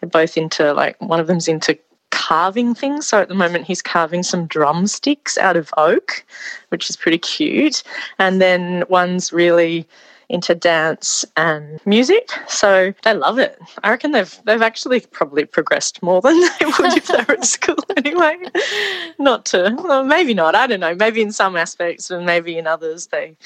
they're 0.00 0.10
both 0.10 0.36
into 0.36 0.74
like 0.74 1.00
one 1.00 1.20
of 1.20 1.26
them's 1.26 1.48
into 1.48 1.78
carving 2.26 2.74
things. 2.74 3.06
So 3.06 3.20
at 3.20 3.28
the 3.28 3.34
moment, 3.34 3.66
he's 3.66 3.82
carving 3.82 4.22
some 4.22 4.46
drumsticks 4.46 5.38
out 5.38 5.56
of 5.56 5.72
oak, 5.76 6.24
which 6.70 6.90
is 6.90 6.96
pretty 6.96 7.18
cute. 7.18 7.82
And 8.18 8.40
then 8.40 8.84
one's 8.88 9.32
really 9.32 9.86
into 10.28 10.54
dance 10.54 11.24
and 11.36 11.80
music. 11.86 12.30
So 12.48 12.92
they 13.02 13.14
love 13.14 13.38
it. 13.38 13.58
I 13.84 13.90
reckon 13.90 14.12
they've 14.12 14.40
they've 14.44 14.62
actually 14.62 15.00
probably 15.00 15.44
progressed 15.44 16.02
more 16.02 16.20
than 16.20 16.38
they 16.60 16.66
would 16.66 16.96
if 16.96 17.06
they 17.06 17.18
were 17.18 17.34
at 17.34 17.44
school 17.44 17.76
anyway. 17.96 18.36
Not 19.18 19.44
to 19.46 19.76
well, 19.82 20.04
maybe 20.04 20.34
not. 20.34 20.54
I 20.54 20.66
don't 20.66 20.80
know. 20.80 20.94
Maybe 20.94 21.22
in 21.22 21.32
some 21.32 21.56
aspects 21.56 22.10
and 22.10 22.26
maybe 22.26 22.58
in 22.58 22.66
others 22.66 23.08
they 23.08 23.36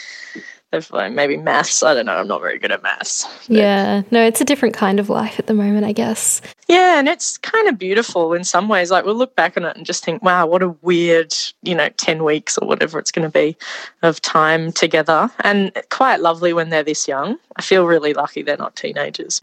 of 0.72 0.90
like 0.90 1.12
maybe 1.12 1.36
maths. 1.36 1.82
I 1.82 1.94
don't 1.94 2.06
know. 2.06 2.16
I'm 2.16 2.28
not 2.28 2.40
very 2.40 2.58
good 2.58 2.70
at 2.70 2.82
maths. 2.82 3.26
Yeah, 3.48 4.02
no, 4.10 4.24
it's 4.24 4.40
a 4.40 4.44
different 4.44 4.74
kind 4.74 5.00
of 5.00 5.08
life 5.08 5.38
at 5.38 5.46
the 5.46 5.54
moment, 5.54 5.84
I 5.84 5.92
guess. 5.92 6.40
Yeah, 6.68 7.00
and 7.00 7.08
it's 7.08 7.36
kind 7.38 7.68
of 7.68 7.78
beautiful 7.78 8.32
in 8.32 8.44
some 8.44 8.68
ways. 8.68 8.90
Like 8.90 9.04
we'll 9.04 9.16
look 9.16 9.34
back 9.34 9.56
on 9.56 9.64
it 9.64 9.76
and 9.76 9.84
just 9.84 10.04
think, 10.04 10.22
wow, 10.22 10.46
what 10.46 10.62
a 10.62 10.68
weird, 10.82 11.34
you 11.62 11.74
know, 11.74 11.88
10 11.88 12.22
weeks 12.22 12.56
or 12.58 12.68
whatever 12.68 12.98
it's 12.98 13.10
going 13.10 13.26
to 13.26 13.32
be 13.32 13.56
of 14.02 14.20
time 14.20 14.70
together. 14.70 15.28
And 15.40 15.72
quite 15.90 16.20
lovely 16.20 16.52
when 16.52 16.70
they're 16.70 16.84
this 16.84 17.08
young. 17.08 17.38
I 17.56 17.62
feel 17.62 17.84
really 17.86 18.14
lucky 18.14 18.42
they're 18.42 18.56
not 18.56 18.76
teenagers. 18.76 19.42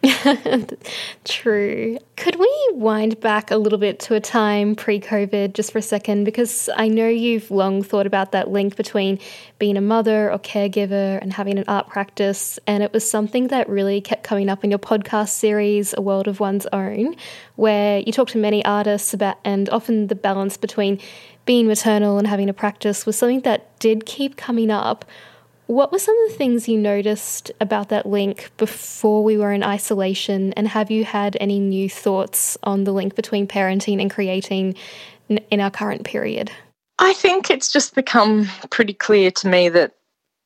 True. 1.26 1.98
Could 2.16 2.38
we 2.38 2.70
wind 2.72 3.20
back 3.20 3.52
a 3.52 3.58
little 3.58 3.78
bit 3.78 4.00
to 4.02 4.16
a 4.16 4.20
time 4.22 4.76
pre 4.76 5.00
COVID 5.00 5.54
just 5.54 5.74
for 5.74 5.80
a 5.80 5.84
second? 5.84 6.24
Because 6.24 6.70
I 6.78 6.88
know 6.88 7.08
you've 7.10 7.52
long 7.52 7.84
thought 7.84 8.08
about 8.08 8.32
that 8.32 8.50
link 8.50 8.78
between 8.78 9.20
being 9.60 9.76
a 9.76 9.82
mother 9.82 10.32
or 10.32 10.40
caregiver 10.40 11.17
and 11.18 11.34
having 11.34 11.58
an 11.58 11.66
art 11.68 11.88
practice. 11.88 12.60
And 12.66 12.84
it 12.84 12.94
was 12.94 13.10
something 13.10 13.48
that 13.48 13.68
really 13.70 14.02
kept 14.02 14.24
coming 14.24 14.50
up 14.50 14.64
in 14.64 14.72
your 14.72 14.80
podcast 14.80 15.30
series, 15.30 15.94
A 15.98 16.02
World 16.02 16.28
of 16.28 16.40
One's 16.40 16.66
Own, 16.74 17.16
where 17.56 18.00
you 18.00 18.12
talk 18.12 18.30
to 18.30 18.38
many 18.38 18.64
artists 18.66 19.14
about, 19.14 19.38
and 19.44 19.70
often 19.70 20.08
the 20.08 20.16
balance 20.16 20.58
between 20.58 21.00
being 21.46 21.68
maternal 21.68 22.18
and 22.18 22.28
having 22.28 22.50
a 22.50 22.54
practice 22.54 23.06
was 23.06 23.18
something 23.18 23.42
that 23.42 23.80
did 23.80 24.06
keep 24.06 24.38
coming 24.38 24.70
up. 24.70 25.06
What 25.68 25.92
were 25.92 26.00
some 26.00 26.18
of 26.24 26.32
the 26.32 26.38
things 26.38 26.70
you 26.70 26.78
noticed 26.78 27.52
about 27.60 27.90
that 27.90 28.06
link 28.06 28.52
before 28.56 29.22
we 29.22 29.38
were 29.38 29.52
in 29.52 29.64
isolation? 29.64 30.54
And 30.54 30.68
have 30.70 30.90
you 30.90 31.04
had 31.04 31.36
any 31.42 31.60
new 31.60 31.90
thoughts 31.90 32.58
on 32.64 32.86
the 32.86 32.94
link 32.94 33.16
between 33.16 33.48
parenting 33.48 34.00
and 34.02 34.10
creating 34.10 34.76
in 35.28 35.60
our 35.60 35.70
current 35.70 36.06
period? 36.06 36.52
I 37.00 37.14
think 37.14 37.52
it's 37.52 37.72
just 37.72 37.96
become 37.96 38.48
pretty 38.70 38.94
clear 38.94 39.30
to 39.30 39.48
me 39.48 39.68
that 39.70 39.97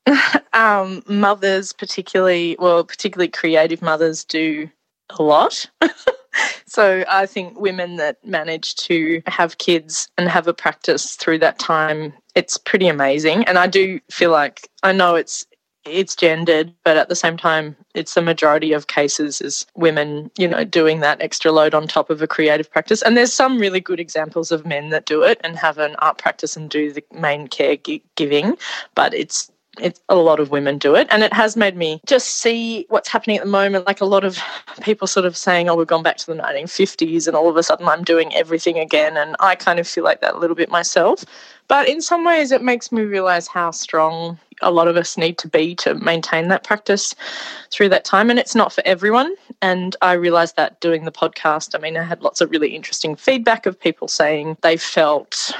um, 0.53 1.03
mothers, 1.07 1.73
particularly, 1.73 2.55
well, 2.59 2.83
particularly 2.83 3.29
creative 3.29 3.81
mothers, 3.81 4.23
do 4.23 4.69
a 5.09 5.23
lot. 5.23 5.69
so 6.65 7.03
I 7.09 7.25
think 7.25 7.59
women 7.59 7.97
that 7.97 8.25
manage 8.25 8.75
to 8.77 9.21
have 9.27 9.57
kids 9.57 10.07
and 10.17 10.29
have 10.29 10.47
a 10.47 10.53
practice 10.53 11.15
through 11.15 11.39
that 11.39 11.59
time, 11.59 12.13
it's 12.35 12.57
pretty 12.57 12.87
amazing. 12.87 13.43
And 13.45 13.57
I 13.57 13.67
do 13.67 13.99
feel 14.09 14.31
like 14.31 14.69
I 14.83 14.91
know 14.91 15.15
it's 15.15 15.45
it's 15.83 16.15
gendered, 16.15 16.73
but 16.83 16.95
at 16.97 17.09
the 17.09 17.15
same 17.15 17.37
time, 17.37 17.75
it's 17.95 18.13
the 18.13 18.21
majority 18.21 18.71
of 18.71 18.87
cases 18.87 19.41
is 19.41 19.65
women, 19.75 20.29
you 20.37 20.47
know, 20.47 20.63
doing 20.63 20.99
that 20.99 21.19
extra 21.21 21.51
load 21.51 21.73
on 21.73 21.87
top 21.87 22.11
of 22.11 22.21
a 22.21 22.27
creative 22.27 22.69
practice. 22.69 23.01
And 23.01 23.17
there's 23.17 23.33
some 23.33 23.57
really 23.57 23.79
good 23.79 23.99
examples 23.99 24.51
of 24.51 24.65
men 24.65 24.89
that 24.89 25.05
do 25.05 25.23
it 25.23 25.41
and 25.43 25.55
have 25.57 25.79
an 25.79 25.95
art 25.97 26.19
practice 26.19 26.55
and 26.55 26.69
do 26.69 26.93
the 26.93 27.03
main 27.11 27.47
caregiving, 27.47 28.59
but 28.93 29.13
it's 29.13 29.51
it's 29.79 30.01
a 30.09 30.15
lot 30.15 30.39
of 30.39 30.51
women 30.51 30.77
do 30.77 30.95
it. 30.95 31.07
And 31.09 31.23
it 31.23 31.33
has 31.33 31.55
made 31.55 31.77
me 31.77 32.01
just 32.05 32.37
see 32.37 32.85
what's 32.89 33.07
happening 33.07 33.37
at 33.37 33.43
the 33.43 33.49
moment. 33.49 33.87
Like 33.87 34.01
a 34.01 34.05
lot 34.05 34.23
of 34.23 34.37
people 34.81 35.07
sort 35.07 35.25
of 35.25 35.37
saying 35.37 35.69
oh 35.69 35.75
we've 35.75 35.87
gone 35.87 36.03
back 36.03 36.17
to 36.17 36.25
the 36.25 36.33
1950s 36.33 37.27
and 37.27 37.35
all 37.35 37.49
of 37.49 37.57
a 37.57 37.63
sudden 37.63 37.87
i'm 37.87 38.03
doing 38.03 38.33
everything 38.33 38.79
again 38.79 39.15
and 39.15 39.35
i 39.39 39.53
kind 39.53 39.79
of 39.79 39.87
feel 39.87 40.03
like 40.03 40.21
that 40.21 40.33
a 40.33 40.37
little 40.37 40.55
bit 40.55 40.69
myself. 40.69 41.23
But 41.67 41.87
in 41.87 42.01
some 42.01 42.25
ways 42.25 42.51
it 42.51 42.61
makes 42.61 42.91
me 42.91 43.03
realize 43.03 43.47
how 43.47 43.71
strong 43.71 44.37
a 44.61 44.71
lot 44.71 44.87
of 44.87 44.97
us 44.97 45.17
need 45.17 45.37
to 45.39 45.47
be 45.47 45.73
to 45.75 45.95
maintain 45.95 46.47
that 46.49 46.63
practice 46.63 47.15
through 47.71 47.89
that 47.89 48.05
time. 48.05 48.29
And 48.29 48.37
it's 48.37 48.55
not 48.55 48.73
for 48.73 48.83
everyone. 48.85 49.35
And 49.61 49.95
i 50.01 50.13
realized 50.13 50.55
that 50.57 50.79
doing 50.81 51.05
the 51.05 51.11
podcast. 51.11 51.75
I 51.75 51.79
mean 51.79 51.97
i 51.97 52.03
had 52.03 52.21
lots 52.21 52.41
of 52.41 52.51
really 52.51 52.75
interesting 52.75 53.15
feedback 53.15 53.65
of 53.65 53.79
people 53.79 54.07
saying 54.07 54.57
they 54.61 54.77
felt 54.77 55.53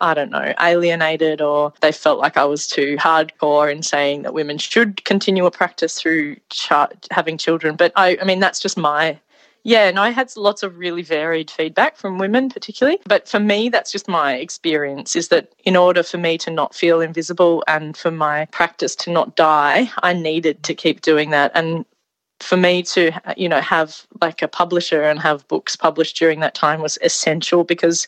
I 0.00 0.14
don't 0.14 0.30
know, 0.30 0.52
alienated 0.60 1.40
or 1.40 1.72
they 1.80 1.92
felt 1.92 2.18
like 2.18 2.36
I 2.36 2.44
was 2.44 2.66
too 2.66 2.96
hardcore 2.96 3.70
in 3.70 3.82
saying 3.82 4.22
that 4.22 4.34
women 4.34 4.58
should 4.58 5.04
continue 5.04 5.46
a 5.46 5.50
practice 5.50 5.98
through 5.98 6.36
ch- 6.50 6.72
having 7.10 7.38
children. 7.38 7.76
But 7.76 7.92
I, 7.96 8.18
I 8.20 8.24
mean, 8.24 8.40
that's 8.40 8.60
just 8.60 8.76
my 8.76 9.18
yeah, 9.66 9.88
and 9.88 9.98
I 9.98 10.10
had 10.10 10.30
lots 10.36 10.62
of 10.62 10.76
really 10.76 11.00
varied 11.00 11.50
feedback 11.50 11.96
from 11.96 12.18
women, 12.18 12.50
particularly. 12.50 12.98
But 13.06 13.26
for 13.26 13.40
me, 13.40 13.70
that's 13.70 13.90
just 13.90 14.08
my 14.08 14.34
experience 14.34 15.16
is 15.16 15.28
that 15.28 15.54
in 15.64 15.74
order 15.74 16.02
for 16.02 16.18
me 16.18 16.36
to 16.38 16.50
not 16.50 16.74
feel 16.74 17.00
invisible 17.00 17.64
and 17.66 17.96
for 17.96 18.10
my 18.10 18.44
practice 18.46 18.94
to 18.96 19.10
not 19.10 19.36
die, 19.36 19.90
I 20.02 20.12
needed 20.12 20.62
to 20.64 20.74
keep 20.74 21.00
doing 21.00 21.30
that. 21.30 21.50
And 21.54 21.86
for 22.40 22.56
me 22.58 22.82
to 22.82 23.10
you 23.36 23.48
know 23.48 23.60
have 23.60 24.06
like 24.20 24.42
a 24.42 24.48
publisher 24.48 25.02
and 25.02 25.18
have 25.18 25.48
books 25.48 25.76
published 25.76 26.16
during 26.18 26.40
that 26.40 26.54
time 26.54 26.82
was 26.82 26.98
essential 27.00 27.64
because 27.64 28.06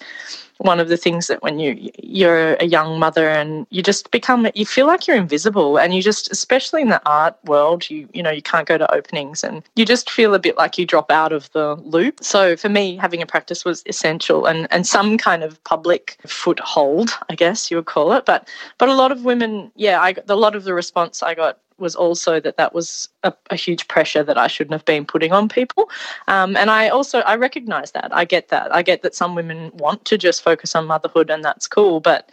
one 0.58 0.80
of 0.80 0.88
the 0.88 0.96
things 0.96 1.26
that 1.26 1.42
when 1.42 1.58
you 1.58 1.90
you're 2.02 2.54
a 2.54 2.64
young 2.64 2.98
mother 2.98 3.28
and 3.28 3.66
you 3.70 3.82
just 3.82 4.10
become 4.10 4.48
you 4.54 4.64
feel 4.64 4.86
like 4.86 5.06
you're 5.06 5.16
invisible 5.16 5.78
and 5.78 5.94
you 5.94 6.02
just 6.02 6.30
especially 6.30 6.80
in 6.80 6.88
the 6.88 7.02
art 7.06 7.36
world 7.44 7.88
you 7.90 8.08
you 8.14 8.22
know 8.22 8.30
you 8.30 8.42
can't 8.42 8.66
go 8.66 8.78
to 8.78 8.94
openings 8.94 9.44
and 9.44 9.62
you 9.76 9.84
just 9.84 10.10
feel 10.10 10.34
a 10.34 10.38
bit 10.38 10.56
like 10.56 10.78
you 10.78 10.86
drop 10.86 11.10
out 11.10 11.32
of 11.32 11.50
the 11.52 11.75
loop 11.76 12.22
so 12.22 12.56
for 12.56 12.68
me 12.68 12.96
having 12.96 13.20
a 13.20 13.26
practice 13.26 13.64
was 13.64 13.82
essential 13.86 14.46
and 14.46 14.66
and 14.70 14.86
some 14.86 15.18
kind 15.18 15.42
of 15.42 15.62
public 15.64 16.16
foothold 16.26 17.10
i 17.28 17.34
guess 17.34 17.70
you 17.70 17.76
would 17.76 17.86
call 17.86 18.12
it 18.12 18.25
but 18.25 18.48
but 18.78 18.88
a 18.88 18.94
lot 18.94 19.12
of 19.12 19.25
women 19.25 19.70
yeah 19.76 20.00
i 20.00 20.14
a 20.28 20.36
lot 20.36 20.56
of 20.56 20.64
the 20.64 20.72
response 20.72 21.22
i 21.22 21.34
got 21.34 21.58
was 21.78 21.94
also 21.94 22.40
that 22.40 22.56
that 22.56 22.75
was 22.75 23.08
a, 23.22 23.32
a, 23.50 23.56
huge 23.56 23.88
pressure 23.88 24.22
that 24.22 24.38
I 24.38 24.46
shouldn't 24.46 24.72
have 24.72 24.84
been 24.84 25.04
putting 25.04 25.32
on 25.32 25.48
people. 25.48 25.90
Um, 26.28 26.56
and 26.56 26.70
I 26.70 26.88
also 26.88 27.20
I 27.20 27.36
recognize 27.36 27.92
that. 27.92 28.14
I 28.14 28.25
get 28.25 28.48
that. 28.48 28.75
I 28.75 28.82
get 28.82 29.02
that 29.02 29.14
some 29.14 29.34
women 29.34 29.70
want 29.75 30.04
to 30.06 30.18
just 30.18 30.42
focus 30.46 30.76
on 30.76 30.86
motherhood, 30.86 31.28
and 31.28 31.44
that's 31.44 31.66
cool. 31.66 31.98
But 32.00 32.30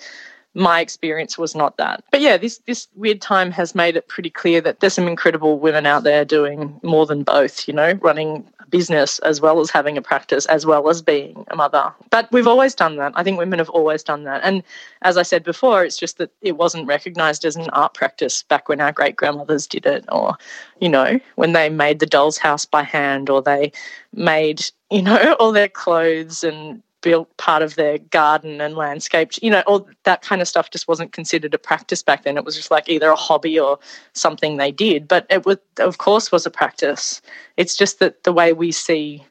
my 0.53 0.79
experience 0.81 1.37
was 1.37 1.55
not 1.55 1.77
that. 1.77 2.03
But 2.11 2.21
yeah, 2.21 2.37
this 2.37 2.59
this 2.67 2.87
weird 2.95 3.21
time 3.21 3.51
has 3.51 3.73
made 3.73 3.95
it 3.95 4.07
pretty 4.07 4.29
clear 4.29 4.61
that 4.61 4.79
there's 4.79 4.93
some 4.93 5.07
incredible 5.07 5.57
women 5.57 5.85
out 5.85 6.03
there 6.03 6.23
doing 6.23 6.79
more 6.83 7.05
than 7.05 7.23
both, 7.23 7.67
you 7.67 7.73
know, 7.73 7.93
running 8.01 8.47
a 8.59 8.67
business 8.67 9.17
as 9.19 9.41
well 9.41 9.59
as 9.59 9.71
having 9.71 9.97
a 9.97 10.01
practice 10.01 10.45
as 10.45 10.65
well 10.65 10.87
as 10.89 11.01
being 11.01 11.43
a 11.47 11.55
mother. 11.55 11.91
But 12.11 12.31
we've 12.31 12.47
always 12.47 12.75
done 12.75 12.97
that. 12.97 13.13
I 13.15 13.23
think 13.23 13.39
women 13.39 13.59
have 13.59 13.69
always 13.69 14.03
done 14.03 14.25
that. 14.25 14.41
And 14.43 14.61
as 15.01 15.17
I 15.17 15.23
said 15.23 15.43
before, 15.43 15.83
it's 15.83 15.97
just 15.97 16.19
that 16.19 16.31
it 16.41 16.55
wasn't 16.57 16.87
recognized 16.87 17.45
as 17.45 17.55
an 17.55 17.69
art 17.71 17.95
practice 17.95 18.43
back 18.43 18.69
when 18.69 18.79
our 18.79 18.91
great 18.91 19.15
grandmothers 19.15 19.65
did 19.65 19.87
it 19.87 20.05
or, 20.11 20.37
you 20.79 20.89
know, 20.89 21.19
when 21.35 21.53
they 21.53 21.69
made 21.69 21.99
the 21.99 22.05
doll's 22.05 22.37
house 22.37 22.65
by 22.65 22.83
hand 22.83 23.29
or 23.29 23.41
they 23.41 23.71
made, 24.13 24.61
you 24.91 25.01
know, 25.01 25.33
all 25.39 25.51
their 25.51 25.69
clothes 25.69 26.43
and 26.43 26.83
built 27.03 27.35
part 27.37 27.61
of 27.61 27.75
their 27.75 27.99
garden 27.99 28.59
and 28.59 28.75
landscaped, 28.75 29.37
you 29.43 29.51
know, 29.51 29.61
all 29.67 29.87
that 30.05 30.23
kind 30.23 30.41
of 30.41 30.47
stuff 30.47 30.71
just 30.71 30.87
wasn't 30.87 31.11
considered 31.11 31.53
a 31.53 31.59
practice 31.59 32.01
back 32.01 32.23
then. 32.23 32.37
It 32.37 32.45
was 32.45 32.55
just 32.55 32.71
like 32.71 32.89
either 32.89 33.09
a 33.09 33.15
hobby 33.15 33.59
or 33.59 33.77
something 34.13 34.57
they 34.57 34.71
did. 34.71 35.07
But 35.07 35.27
it 35.29 35.45
was, 35.45 35.57
of 35.77 35.99
course, 35.99 36.31
was 36.31 36.47
a 36.47 36.49
practice. 36.49 37.21
It's 37.57 37.77
just 37.77 37.99
that 37.99 38.23
the 38.23 38.33
way 38.33 38.53
we 38.53 38.71
see 38.71 39.23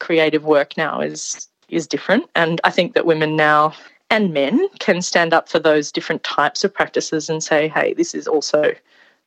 creative 0.00 0.44
work 0.44 0.76
now 0.76 1.00
is 1.00 1.48
is 1.70 1.86
different. 1.86 2.28
And 2.34 2.60
I 2.64 2.70
think 2.70 2.92
that 2.92 3.06
women 3.06 3.36
now 3.36 3.72
and 4.10 4.34
men 4.34 4.68
can 4.80 5.00
stand 5.00 5.32
up 5.32 5.48
for 5.48 5.58
those 5.58 5.90
different 5.90 6.22
types 6.22 6.62
of 6.62 6.74
practices 6.74 7.30
and 7.30 7.42
say, 7.42 7.68
hey, 7.68 7.94
this 7.94 8.14
is 8.14 8.28
also 8.28 8.74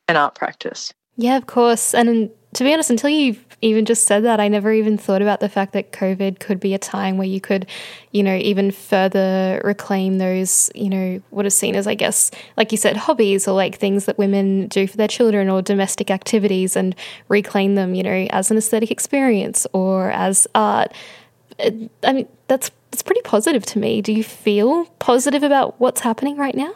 an 0.07 0.15
art 0.15 0.35
practice. 0.35 0.93
Yeah, 1.17 1.35
of 1.37 1.47
course. 1.47 1.93
And 1.93 2.29
to 2.53 2.63
be 2.63 2.71
honest, 2.71 2.89
until 2.89 3.09
you've 3.09 3.43
even 3.61 3.85
just 3.85 4.05
said 4.05 4.23
that, 4.23 4.39
I 4.39 4.47
never 4.47 4.71
even 4.71 4.97
thought 4.97 5.21
about 5.21 5.39
the 5.39 5.49
fact 5.49 5.73
that 5.73 5.91
COVID 5.91 6.39
could 6.39 6.59
be 6.59 6.75
a 6.75 6.79
time 6.79 7.17
where 7.17 7.27
you 7.27 7.41
could, 7.41 7.65
you 8.11 8.21
know, 8.21 8.35
even 8.35 8.69
further 8.69 9.59
reclaim 9.63 10.19
those, 10.19 10.69
you 10.75 10.89
know, 10.89 11.21
what 11.31 11.47
is 11.47 11.57
seen 11.57 11.75
as, 11.75 11.87
I 11.87 11.95
guess, 11.95 12.29
like 12.55 12.71
you 12.71 12.77
said, 12.77 12.95
hobbies 12.97 13.47
or 13.47 13.55
like 13.55 13.77
things 13.77 14.05
that 14.05 14.19
women 14.19 14.67
do 14.67 14.85
for 14.85 14.95
their 14.95 15.07
children 15.07 15.49
or 15.49 15.61
domestic 15.63 16.11
activities 16.11 16.75
and 16.75 16.95
reclaim 17.29 17.73
them, 17.73 17.95
you 17.95 18.03
know, 18.03 18.27
as 18.29 18.51
an 18.51 18.57
aesthetic 18.57 18.91
experience 18.91 19.65
or 19.73 20.11
as 20.11 20.47
art. 20.53 20.93
I 21.59 22.13
mean, 22.13 22.27
that's 22.47 22.69
that's 22.91 23.03
pretty 23.03 23.21
positive 23.21 23.65
to 23.67 23.79
me. 23.79 24.01
Do 24.01 24.13
you 24.13 24.23
feel 24.23 24.85
positive 24.99 25.43
about 25.43 25.79
what's 25.79 26.01
happening 26.01 26.37
right 26.37 26.55
now? 26.55 26.73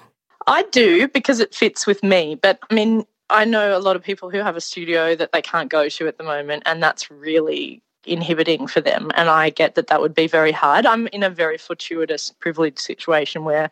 I 0.47 0.63
do 0.71 1.07
because 1.07 1.39
it 1.39 1.53
fits 1.53 1.87
with 1.87 2.03
me. 2.03 2.35
But 2.35 2.59
I 2.69 2.73
mean, 2.73 3.05
I 3.31 3.45
know 3.45 3.77
a 3.77 3.79
lot 3.79 3.95
of 3.95 4.03
people 4.03 4.29
who 4.29 4.39
have 4.39 4.55
a 4.55 4.61
studio 4.61 5.15
that 5.15 5.31
they 5.31 5.41
can't 5.41 5.69
go 5.69 5.89
to 5.89 6.07
at 6.07 6.17
the 6.17 6.23
moment, 6.23 6.63
and 6.65 6.81
that's 6.83 7.09
really 7.09 7.81
inhibiting 8.05 8.67
for 8.67 8.81
them. 8.81 9.11
And 9.15 9.29
I 9.29 9.49
get 9.49 9.75
that 9.75 9.87
that 9.87 10.01
would 10.01 10.13
be 10.13 10.27
very 10.27 10.51
hard. 10.51 10.85
I'm 10.85 11.07
in 11.07 11.23
a 11.23 11.29
very 11.29 11.57
fortuitous, 11.57 12.31
privileged 12.39 12.79
situation 12.79 13.43
where 13.43 13.69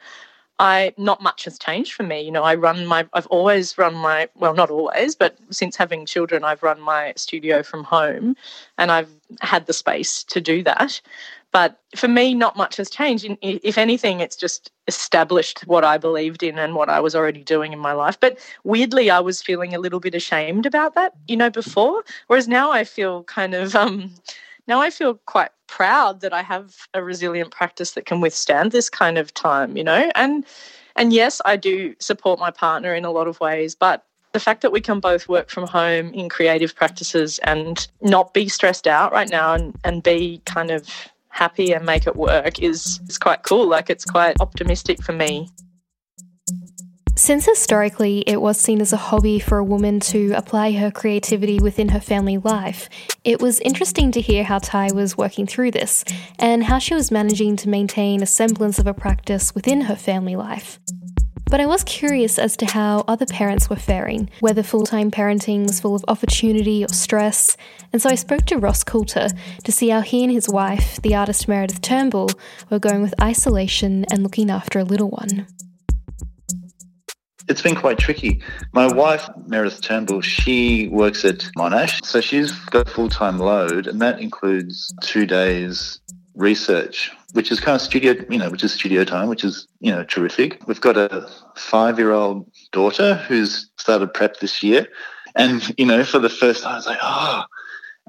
I 0.60 0.94
not 0.98 1.22
much 1.22 1.46
has 1.46 1.58
changed 1.58 1.94
for 1.94 2.04
me. 2.04 2.22
You 2.22 2.32
know, 2.32 2.44
I 2.44 2.56
run 2.56 2.86
my 2.86 3.08
I've 3.13 3.28
always 3.28 3.78
run 3.78 3.96
my 3.96 4.28
well, 4.36 4.54
not 4.54 4.70
always, 4.70 5.16
but 5.16 5.38
since 5.51 5.75
having 5.78 6.06
children, 6.06 6.44
I've 6.44 6.63
run 6.63 6.82
my 6.82 7.13
studio 7.16 7.63
from 7.63 7.86
home 7.86 8.36
and 8.78 8.92
I've 8.92 9.10
had 9.42 9.66
the 9.68 9.74
space 9.74 10.24
to 10.25 10.42
do 10.42 10.62
that. 10.63 11.01
But 11.51 11.79
for 11.96 12.08
me, 12.08 12.34
not 12.36 12.56
much 12.56 12.77
has 12.77 12.89
changed. 12.89 13.25
If 13.41 13.77
anything, 13.77 14.20
it's 14.20 14.36
just 14.36 14.72
established 14.88 15.62
what 15.62 15.84
I 15.84 15.98
believed 15.98 16.44
in 16.44 16.60
and 16.60 16.75
what 16.75 16.89
I 16.89 17.00
was 17.00 17.15
already 17.15 17.44
doing 17.44 17.74
in 17.74 17.79
my 17.79 17.94
life. 17.94 18.20
But 18.20 18.38
weirdly, 18.63 19.10
I 19.10 19.20
was 19.20 19.41
feeling 19.41 19.74
a 19.74 19.79
little 19.79 20.00
bit 20.00 20.13
ashamed 20.13 20.65
about 20.65 20.94
that, 20.96 21.13
you 21.27 21.36
know, 21.36 21.50
before. 21.50 22.03
Whereas 22.27 22.48
now 22.48 22.72
I 22.72 22.84
feel 22.84 23.24
kind 23.24 23.56
of, 23.56 23.75
um, 23.75 24.12
now 24.68 24.79
I 24.79 24.91
feel 24.91 25.15
quite 25.25 25.50
proud 25.68 26.22
that 26.22 26.34
I 26.34 26.44
have 26.44 26.88
a 26.94 27.03
resilient 27.03 27.51
practice 27.51 27.91
that 27.91 28.06
can 28.06 28.22
withstand 28.22 28.72
this 28.72 28.89
kind 28.89 29.18
of 29.18 29.34
time, 29.34 29.75
you 29.75 29.84
know. 29.84 30.12
And 30.15 30.46
and 30.96 31.13
yes, 31.13 31.41
I 31.46 31.56
do 31.56 31.96
support 32.00 32.39
my 32.39 32.51
partner 32.51 32.94
in 32.94 33.06
a 33.06 33.12
lot 33.12 33.27
of 33.27 33.39
ways, 33.39 33.74
but 33.74 34.06
the 34.34 34.39
fact 34.39 34.62
that 34.62 34.72
we 34.72 34.82
can 34.82 35.00
both 35.00 35.27
work 35.27 35.50
from 35.50 35.65
home 35.65 36.13
in 36.13 36.29
creative 36.29 36.75
practices 36.75 37.39
and 37.39 37.88
not 38.01 38.34
be 38.34 38.48
stressed 38.48 38.88
out 38.88 39.12
right 39.12 39.29
now 39.29 39.53
and, 39.53 39.75
and 39.84 40.03
be 40.03 40.41
kind 40.46 40.72
of 40.72 40.88
happy 41.30 41.74
and 41.74 41.86
make 41.86 42.08
it 42.08 42.16
work 42.16 42.60
is, 42.60 43.00
is 43.08 43.18
quite 43.18 43.44
cool. 43.44 43.68
Like 43.68 43.90
it's 43.90 44.06
quite 44.06 44.36
optimistic 44.40 45.02
for 45.04 45.14
me. 45.14 45.50
Since 47.20 47.46
historically 47.46 48.24
it 48.28 48.42
was 48.42 48.58
seen 48.58 48.80
as 48.80 48.94
a 48.94 48.98
hobby 48.98 49.40
for 49.40 49.58
a 49.58 49.64
woman 49.64 50.00
to 50.00 50.32
apply 50.38 50.72
her 50.72 50.90
creativity 50.90 51.60
within 51.60 51.90
her 51.90 52.00
family 52.00 52.38
life, 52.38 52.88
it 53.26 53.42
was 53.42 53.60
interesting 53.60 54.12
to 54.14 54.22
hear 54.22 54.46
how 54.46 54.60
Tai 54.60 54.94
was 54.94 55.18
working 55.18 55.46
through 55.46 55.72
this 55.72 56.06
and 56.40 56.64
how 56.64 56.80
she 56.80 56.96
was 56.96 57.12
managing 57.12 57.58
to 57.58 57.68
maintain 57.68 58.24
a 58.24 58.26
semblance 58.26 58.80
of 58.80 58.88
a 58.88 58.94
practice 58.94 59.54
within 59.54 59.82
her 59.82 59.98
family 59.98 60.38
life. 60.38 60.80
But 61.50 61.60
I 61.60 61.65
was 61.65 61.84
curious 61.84 62.38
as 62.38 62.56
to 62.58 62.68
how 62.68 63.03
other 63.08 63.25
parents 63.25 63.72
were 63.72 63.75
faring, 63.75 64.29
whether 64.39 64.62
full 64.62 64.86
time 64.86 65.10
parenting 65.10 65.65
was 65.65 65.79
full 65.79 65.96
of 65.96 66.06
opportunity 66.08 66.86
or 66.86 66.89
stress. 66.89 67.58
And 67.91 68.00
so 68.00 68.08
I 68.08 68.15
spoke 68.15 68.46
to 68.46 68.58
Ross 68.58 68.84
Coulter 68.84 69.29
to 69.63 69.72
see 69.72 69.89
how 69.89 70.01
he 70.01 70.24
and 70.24 70.32
his 70.32 70.48
wife, 70.48 71.01
the 71.01 71.15
artist 71.15 71.48
Meredith 71.48 71.82
Turnbull, 71.82 72.29
were 72.70 72.77
going 72.77 73.01
with 73.01 73.20
isolation 73.20 74.06
and 74.12 74.22
looking 74.22 74.51
after 74.51 74.77
a 74.77 74.84
little 74.84 75.10
one. 75.10 75.48
It's 77.48 77.63
been 77.63 77.75
quite 77.75 77.98
tricky. 77.98 78.44
My 78.74 78.86
wife, 78.86 79.27
Meredith 79.48 79.82
Turnbull, 79.82 80.22
she 80.22 80.88
works 80.89 81.25
at 81.25 81.39
Monash, 81.58 82.06
so 82.06 82.22
she's 82.22 82.51
got 82.65 82.88
a 82.88 82.91
full 82.91 83.10
time 83.10 83.39
load, 83.39 83.88
and 83.88 84.00
that 84.03 84.20
includes 84.20 84.94
two 85.01 85.25
days 85.25 86.00
research 86.36 87.12
which 87.34 87.52
is 87.52 87.60
kind 87.60 87.76
of 87.76 87.82
studio, 87.82 88.16
you 88.30 88.38
know, 88.38 88.50
which 88.50 88.64
is 88.64 88.74
studio 88.74 89.04
time, 89.04 89.28
which 89.28 89.44
is, 89.44 89.68
you 89.80 89.92
know, 89.92 90.04
terrific. 90.04 90.60
We've 90.68 90.82
got 90.82 90.98
a 90.98 91.30
five 91.56 92.00
year 92.00 92.12
old 92.12 92.50
daughter 92.72 93.16
who's 93.16 93.70
started 93.78 94.14
prep 94.14 94.40
this 94.40 94.64
year. 94.64 94.88
And, 95.36 95.74
you 95.78 95.86
know, 95.86 96.04
for 96.04 96.20
the 96.20 96.30
first 96.30 96.64
time, 96.64 96.74
I 96.74 96.76
was 96.76 96.88
like, 96.88 97.00
oh, 97.02 97.44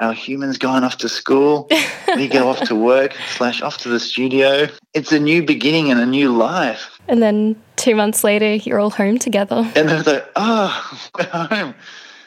our 0.00 0.14
humans 0.14 0.56
going 0.56 0.82
off 0.82 0.96
to 0.98 1.08
school. 1.08 1.68
we 2.16 2.28
go 2.28 2.48
off 2.48 2.60
to 2.62 2.74
work 2.74 3.14
slash 3.36 3.60
off 3.60 3.78
to 3.78 3.88
the 3.88 4.00
studio. 4.00 4.68
It's 4.94 5.12
a 5.12 5.20
new 5.20 5.44
beginning 5.44 5.90
and 5.90 6.00
a 6.00 6.06
new 6.06 6.34
life. 6.34 6.98
And 7.08 7.22
then 7.22 7.60
two 7.76 7.94
months 7.94 8.24
later, 8.24 8.54
you're 8.54 8.80
all 8.80 8.90
home 8.90 9.18
together. 9.18 9.70
And 9.76 9.88
then 9.88 9.98
it's 9.98 10.06
like, 10.06 10.26
oh, 10.36 11.00
we're 11.18 11.24
home. 11.24 11.74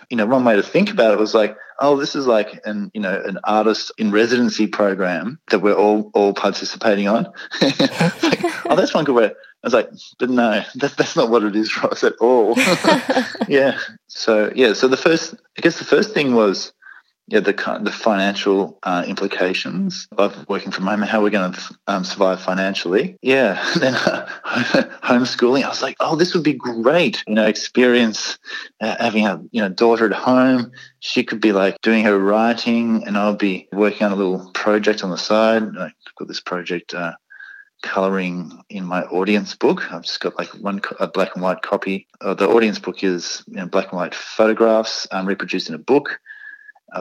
You 0.10 0.18
know, 0.18 0.28
one 0.28 0.46
way 0.46 0.56
to 0.56 0.64
think 0.64 0.92
about 0.92 1.14
it 1.14 1.20
was 1.20 1.34
like, 1.34 1.58
oh, 1.84 1.98
this 1.98 2.16
is 2.16 2.26
like 2.26 2.62
an 2.66 2.90
you 2.94 3.02
know 3.02 3.22
an 3.24 3.38
artist 3.44 3.92
in 3.98 4.10
residency 4.12 4.66
program 4.66 5.40
that 5.52 5.60
we're 5.60 5.76
all 5.76 6.10
all 6.14 6.34
participating 6.34 7.08
on. 7.08 7.26
like, 7.62 8.66
oh, 8.66 8.76
that's 8.76 8.94
one 8.94 9.04
good 9.04 9.16
way. 9.16 9.26
I 9.26 9.68
was 9.68 9.74
like, 9.74 9.90
but 10.18 10.30
no, 10.30 10.64
that, 10.76 10.98
that's 10.98 11.16
not 11.16 11.30
what 11.30 11.44
it 11.44 11.56
is 11.56 11.72
us 11.84 12.04
at 12.04 12.14
all. 12.20 12.56
yeah. 13.48 13.78
So 14.08 14.52
yeah. 14.56 14.74
So 14.74 14.88
the 14.88 14.98
first, 14.98 15.36
I 15.58 15.62
guess, 15.62 15.78
the 15.78 15.86
first 15.86 16.14
thing 16.14 16.34
was 16.34 16.74
yeah, 17.28 17.40
the 17.40 17.54
the 17.82 17.92
financial 17.92 18.78
uh, 18.84 19.06
implications 19.08 20.08
of 20.18 20.48
working 20.50 20.72
from 20.72 20.88
home 20.88 21.02
and 21.02 21.10
how 21.10 21.22
we're 21.22 21.30
going 21.30 21.54
to 21.54 21.78
um, 21.88 22.04
survive 22.04 22.42
financially. 22.42 23.16
Yeah, 23.22 23.64
and 23.74 23.82
then 23.82 23.96
uh, 23.96 24.28
homeschooling. 25.04 25.64
I 25.64 25.70
was 25.70 25.82
like, 25.82 25.96
oh, 26.00 26.16
this 26.16 26.34
would 26.34 26.44
be 26.44 26.54
great. 26.54 27.24
You 27.26 27.36
know, 27.36 27.46
experience 27.46 28.38
uh, 28.82 28.98
having 29.00 29.26
a 29.26 29.42
you 29.52 29.62
know 29.62 29.70
daughter 29.70 30.06
at 30.06 30.14
home. 30.14 30.72
She 31.00 31.24
could 31.24 31.40
be 31.40 31.54
like 31.54 31.80
doing 31.82 32.04
her 32.04 32.18
writing, 32.20 33.08
and 33.08 33.18
I'll 33.18 33.36
be 33.36 33.70
working 33.72 34.06
on 34.06 34.12
a 34.12 34.16
little 34.16 34.52
project 34.52 35.04
on 35.04 35.10
the 35.10 35.18
side. 35.18 35.64
I've 35.64 35.94
got 36.18 36.28
this 36.28 36.42
project. 36.42 36.94
Uh, 36.94 37.14
coloring 37.84 38.64
in 38.70 38.86
my 38.86 39.04
audience 39.04 39.56
book. 39.56 39.92
I've 39.92 40.04
just 40.04 40.22
got 40.22 40.38
like 40.38 40.48
one 40.54 40.80
a 41.02 41.08
black 41.08 41.36
and 41.36 41.44
white 41.44 41.62
copy. 41.64 42.08
Uh, 42.22 42.34
the 42.34 42.48
audience 42.48 42.80
book 42.80 43.04
is 43.04 43.44
you 43.48 43.58
know, 43.58 43.66
black 43.66 43.92
and 43.92 44.00
white 44.00 44.16
photographs 44.16 45.06
um, 45.12 45.28
reproduced 45.28 45.68
in 45.68 45.76
a 45.76 45.80
book 45.80 46.22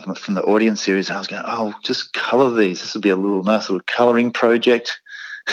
from 0.00 0.34
the 0.34 0.42
audience 0.42 0.80
series. 0.80 1.10
I 1.10 1.18
was 1.18 1.26
going, 1.26 1.42
oh, 1.46 1.74
just 1.82 2.12
color 2.12 2.54
these. 2.54 2.80
This 2.80 2.94
would 2.94 3.02
be 3.02 3.10
a 3.10 3.16
little 3.16 3.42
nice 3.42 3.68
little 3.68 3.84
coloring 3.86 4.32
project. 4.32 5.00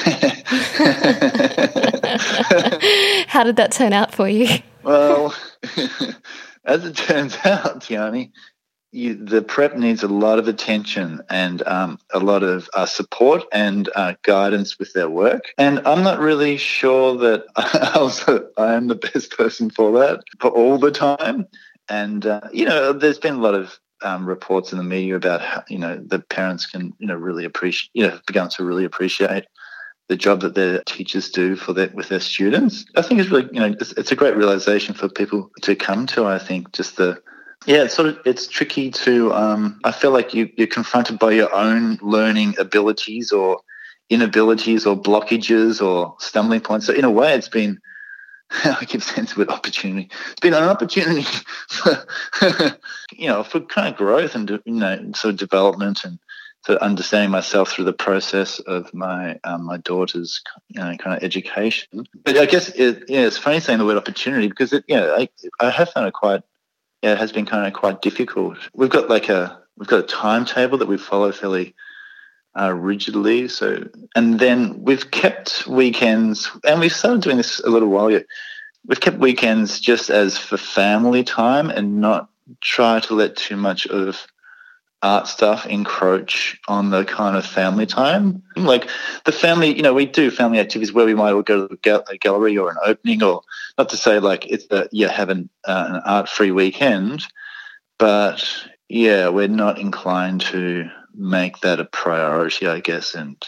How 3.28 3.44
did 3.44 3.56
that 3.58 3.72
turn 3.72 3.94
out 3.94 4.14
for 4.14 4.30
you? 4.30 4.48
Well, 4.84 5.36
as 6.66 6.86
it 6.86 6.96
turns 6.96 7.36
out, 7.44 7.82
Tiarney, 7.82 8.32
you, 8.92 9.14
the 9.16 9.42
prep 9.42 9.76
needs 9.76 10.02
a 10.04 10.08
lot 10.08 10.40
of 10.40 10.48
attention 10.48 11.22
and 11.30 11.62
um, 11.68 12.00
a 12.12 12.20
lot 12.20 12.44
of 12.44 12.70
uh, 12.74 12.86
support 12.86 13.44
and 13.52 13.90
uh, 13.96 14.16
guidance 14.24 14.80
with 14.80 14.94
their 14.94 15.10
work. 15.10 15.54
And 15.58 15.80
I'm 15.86 16.04
not 16.04 16.20
really 16.20 16.58
sure 16.58 17.16
that 17.18 17.46
I 18.58 18.74
am 18.74 18.88
the 18.88 18.96
best 18.96 19.32
person 19.32 19.70
for 19.70 20.00
that 20.00 20.24
for 20.40 20.50
all 20.50 20.78
the 20.78 20.92
time. 20.92 21.48
And, 21.88 22.26
uh, 22.26 22.42
you 22.52 22.66
know, 22.66 22.94
there's 22.94 23.20
been 23.20 23.36
a 23.36 23.42
lot 23.42 23.56
of 23.56 23.80
um, 24.02 24.26
reports 24.26 24.72
in 24.72 24.78
the 24.78 24.84
media 24.84 25.16
about 25.16 25.42
how, 25.42 25.64
you 25.68 25.78
know 25.78 26.02
the 26.06 26.20
parents 26.20 26.66
can 26.66 26.94
you 27.00 27.08
know 27.08 27.16
really 27.16 27.46
appreciate 27.46 27.90
you 27.94 28.04
know 28.04 28.12
have 28.12 28.26
begun 28.26 28.50
to 28.50 28.64
really 28.64 28.86
appreciate 28.86 29.46
the 30.08 30.16
job 30.16 30.42
that 30.42 30.56
their 30.56 30.82
teachers 30.84 31.30
do 31.30 31.56
for 31.56 31.74
their 31.74 31.90
with 31.94 32.10
their 32.10 32.20
students. 32.20 32.86
I 32.96 33.02
think 33.02 33.20
it's 33.20 33.30
really 33.30 33.50
you 33.52 33.60
know 33.60 33.76
it's, 33.80 33.92
it's 33.94 34.12
a 34.12 34.16
great 34.16 34.36
realization 34.36 34.94
for 34.96 35.08
people 35.08 35.52
to 35.62 35.76
come 35.76 36.08
to. 36.08 36.26
I 36.26 36.40
think 36.40 36.72
just 36.72 36.98
the 36.98 37.22
yeah, 37.66 37.84
it's 37.84 37.94
sort 37.94 38.10
of 38.10 38.20
it's 38.26 38.48
tricky 38.48 38.90
to. 38.92 39.34
Um, 39.34 39.80
I 39.84 39.92
feel 39.92 40.12
like 40.12 40.34
you 40.34 40.50
you're 40.58 40.68
confronted 40.68 41.20
by 41.20 41.32
your 41.32 41.54
own 41.54 42.00
learning 42.02 42.56
abilities 42.58 43.32
or 43.32 43.62
inabilities 44.10 44.88
or 44.88 45.00
blockages 45.00 45.86
or 45.86 46.16
stumbling 46.20 46.62
points. 46.62 46.88
So 46.88 46.94
in 46.94 47.04
a 47.04 47.12
way, 47.12 47.36
it's 47.36 47.50
been 47.50 47.80
I 48.66 48.86
keep 48.86 49.02
saying 49.02 49.26
it's 49.26 49.38
an 49.38 49.50
opportunity. 49.50 50.10
It's 50.32 50.40
been 50.40 50.54
an 50.54 50.64
opportunity 50.64 51.24
for, 51.70 52.08
you 53.12 53.28
know, 53.28 53.44
for 53.44 53.60
kind 53.60 53.88
of 53.88 53.98
growth 53.98 54.36
and, 54.36 54.50
you 54.50 54.74
know, 54.74 55.12
sort 55.16 55.34
of 55.34 55.40
development 55.40 56.04
and 56.04 56.20
sort 56.66 56.78
of 56.78 56.86
understanding 56.86 57.32
myself 57.32 57.72
through 57.72 57.86
the 57.86 57.94
process 57.94 58.60
of 58.60 58.94
my 58.94 59.40
um, 59.44 59.64
my 59.64 59.78
daughter's 59.78 60.42
you 60.68 60.80
know, 60.80 60.96
kind 60.98 61.18
of 61.18 61.24
education. 61.24 62.06
But 62.24 62.38
I 62.38 62.46
guess 62.46 62.70
it, 62.70 63.06
yeah, 63.08 63.22
it's 63.22 63.38
funny 63.38 63.60
saying 63.60 63.80
the 63.80 63.86
word 63.86 63.98
opportunity 63.98 64.48
because 64.48 64.74
it, 64.74 64.84
yeah, 64.88 65.16
I, 65.18 65.30
I 65.60 65.70
have 65.70 65.90
found 65.90 66.08
it 66.08 66.14
quite, 66.14 66.44
yeah, 67.02 67.14
it 67.14 67.18
has 67.18 67.32
been 67.32 67.46
kind 67.46 67.66
of 67.66 67.74
quite 67.74 68.02
difficult. 68.02 68.58
We've 68.74 68.90
got 68.90 69.10
like 69.10 69.30
a, 69.30 69.62
we've 69.78 69.88
got 69.88 70.00
a 70.00 70.08
timetable 70.08 70.80
that 70.80 70.88
we 70.88 70.98
follow 70.98 71.32
fairly 71.32 71.76
uh, 72.60 72.74
rigidly. 72.74 73.48
So, 73.48 73.88
and 74.16 74.40
then 74.40 74.84
we've 74.84 75.10
kept 75.10 75.66
weekends, 75.68 76.52
and 76.66 76.80
we've 76.80 76.92
started 76.92 77.22
doing 77.22 77.38
this 77.38 77.60
a 77.60 77.70
little 77.70 77.90
while 77.90 78.08
ago. 78.08 78.24
We've 78.86 79.00
kept 79.00 79.18
weekends 79.18 79.80
just 79.80 80.10
as 80.10 80.38
for 80.38 80.58
family 80.58 81.24
time, 81.24 81.70
and 81.70 82.02
not 82.02 82.30
try 82.62 83.00
to 83.02 83.14
let 83.14 83.36
too 83.36 83.58
much 83.58 83.88
of 83.88 84.28
art 85.02 85.28
stuff 85.28 85.66
encroach 85.66 86.60
on 86.68 86.90
the 86.90 87.06
kind 87.06 87.38
of 87.38 87.46
family 87.46 87.86
time. 87.86 88.44
Like 88.56 88.90
the 89.26 89.32
family, 89.32 89.74
you 89.74 89.82
know, 89.82 89.94
we 89.94 90.06
do 90.06 90.30
family 90.30 90.60
activities 90.60 90.92
where 90.92 91.06
we 91.06 91.16
might 91.16 91.32
all 91.32 91.42
go 91.42 91.68
to 91.68 92.04
a 92.10 92.18
gallery 92.18 92.58
or 92.58 92.70
an 92.70 92.78
opening, 92.86 93.24
or 93.24 93.42
not 93.78 93.90
to 93.90 93.98
say 93.98 94.20
like 94.20 94.46
it's 94.48 94.66
a, 94.72 94.90
you 94.92 95.08
have 95.08 95.30
an, 95.30 95.50
uh, 95.66 95.86
an 95.90 96.02
art 96.06 96.28
free 96.28 96.52
weekend, 96.52 97.26
but 97.98 98.46
yeah, 98.90 99.30
we're 99.30 99.48
not 99.48 99.80
inclined 99.80 100.42
to 100.42 100.90
make 101.14 101.60
that 101.62 101.80
a 101.80 101.86
priority, 101.86 102.68
I 102.68 102.80
guess, 102.80 103.16
and 103.16 103.42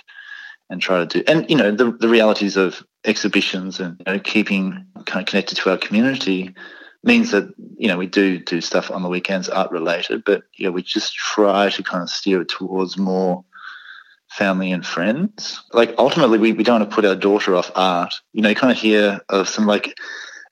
and 0.69 0.81
try 0.81 0.99
to 0.99 1.05
do 1.05 1.23
and 1.27 1.49
you 1.49 1.57
know 1.57 1.71
the 1.71 1.91
the 1.91 2.07
realities 2.07 2.55
of 2.55 2.81
exhibitions 3.03 3.81
and 3.81 3.97
you 3.99 4.13
know, 4.13 4.19
keeping 4.19 4.85
kind 5.05 5.21
of 5.21 5.25
connected 5.25 5.55
to 5.55 5.69
our 5.69 5.77
community 5.77 6.55
means 7.03 7.31
that 7.31 7.53
you 7.77 7.87
know 7.87 7.97
we 7.97 8.07
do 8.07 8.37
do 8.39 8.61
stuff 8.61 8.91
on 8.91 9.01
the 9.01 9.09
weekends 9.09 9.49
art 9.49 9.71
related 9.71 10.23
but 10.23 10.43
yeah 10.57 10.69
we 10.69 10.81
just 10.81 11.15
try 11.15 11.69
to 11.69 11.83
kind 11.83 12.03
of 12.03 12.09
steer 12.09 12.41
it 12.41 12.49
towards 12.49 12.97
more 12.97 13.43
family 14.29 14.71
and 14.71 14.85
friends 14.85 15.61
like 15.73 15.93
ultimately 15.97 16.37
we, 16.37 16.53
we 16.53 16.63
don't 16.63 16.79
want 16.79 16.89
to 16.89 16.95
put 16.95 17.05
our 17.05 17.15
daughter 17.15 17.55
off 17.55 17.71
art 17.75 18.13
you 18.33 18.41
know 18.41 18.49
you 18.49 18.55
kind 18.55 18.71
of 18.71 18.77
hear 18.77 19.19
of 19.29 19.47
some 19.47 19.65
like 19.65 19.97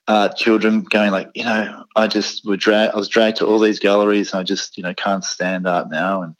uh, 0.08 0.28
children 0.30 0.82
going 0.82 1.12
like 1.12 1.30
you 1.34 1.44
know 1.44 1.84
i 1.94 2.08
just 2.08 2.44
were 2.44 2.56
drag 2.56 2.90
i 2.90 2.96
was 2.96 3.06
dragged 3.06 3.36
to 3.36 3.46
all 3.46 3.60
these 3.60 3.78
galleries 3.78 4.32
and 4.32 4.40
i 4.40 4.42
just 4.42 4.76
you 4.76 4.82
know 4.82 4.92
can't 4.94 5.24
stand 5.24 5.68
art 5.68 5.88
now 5.88 6.22
and 6.22 6.34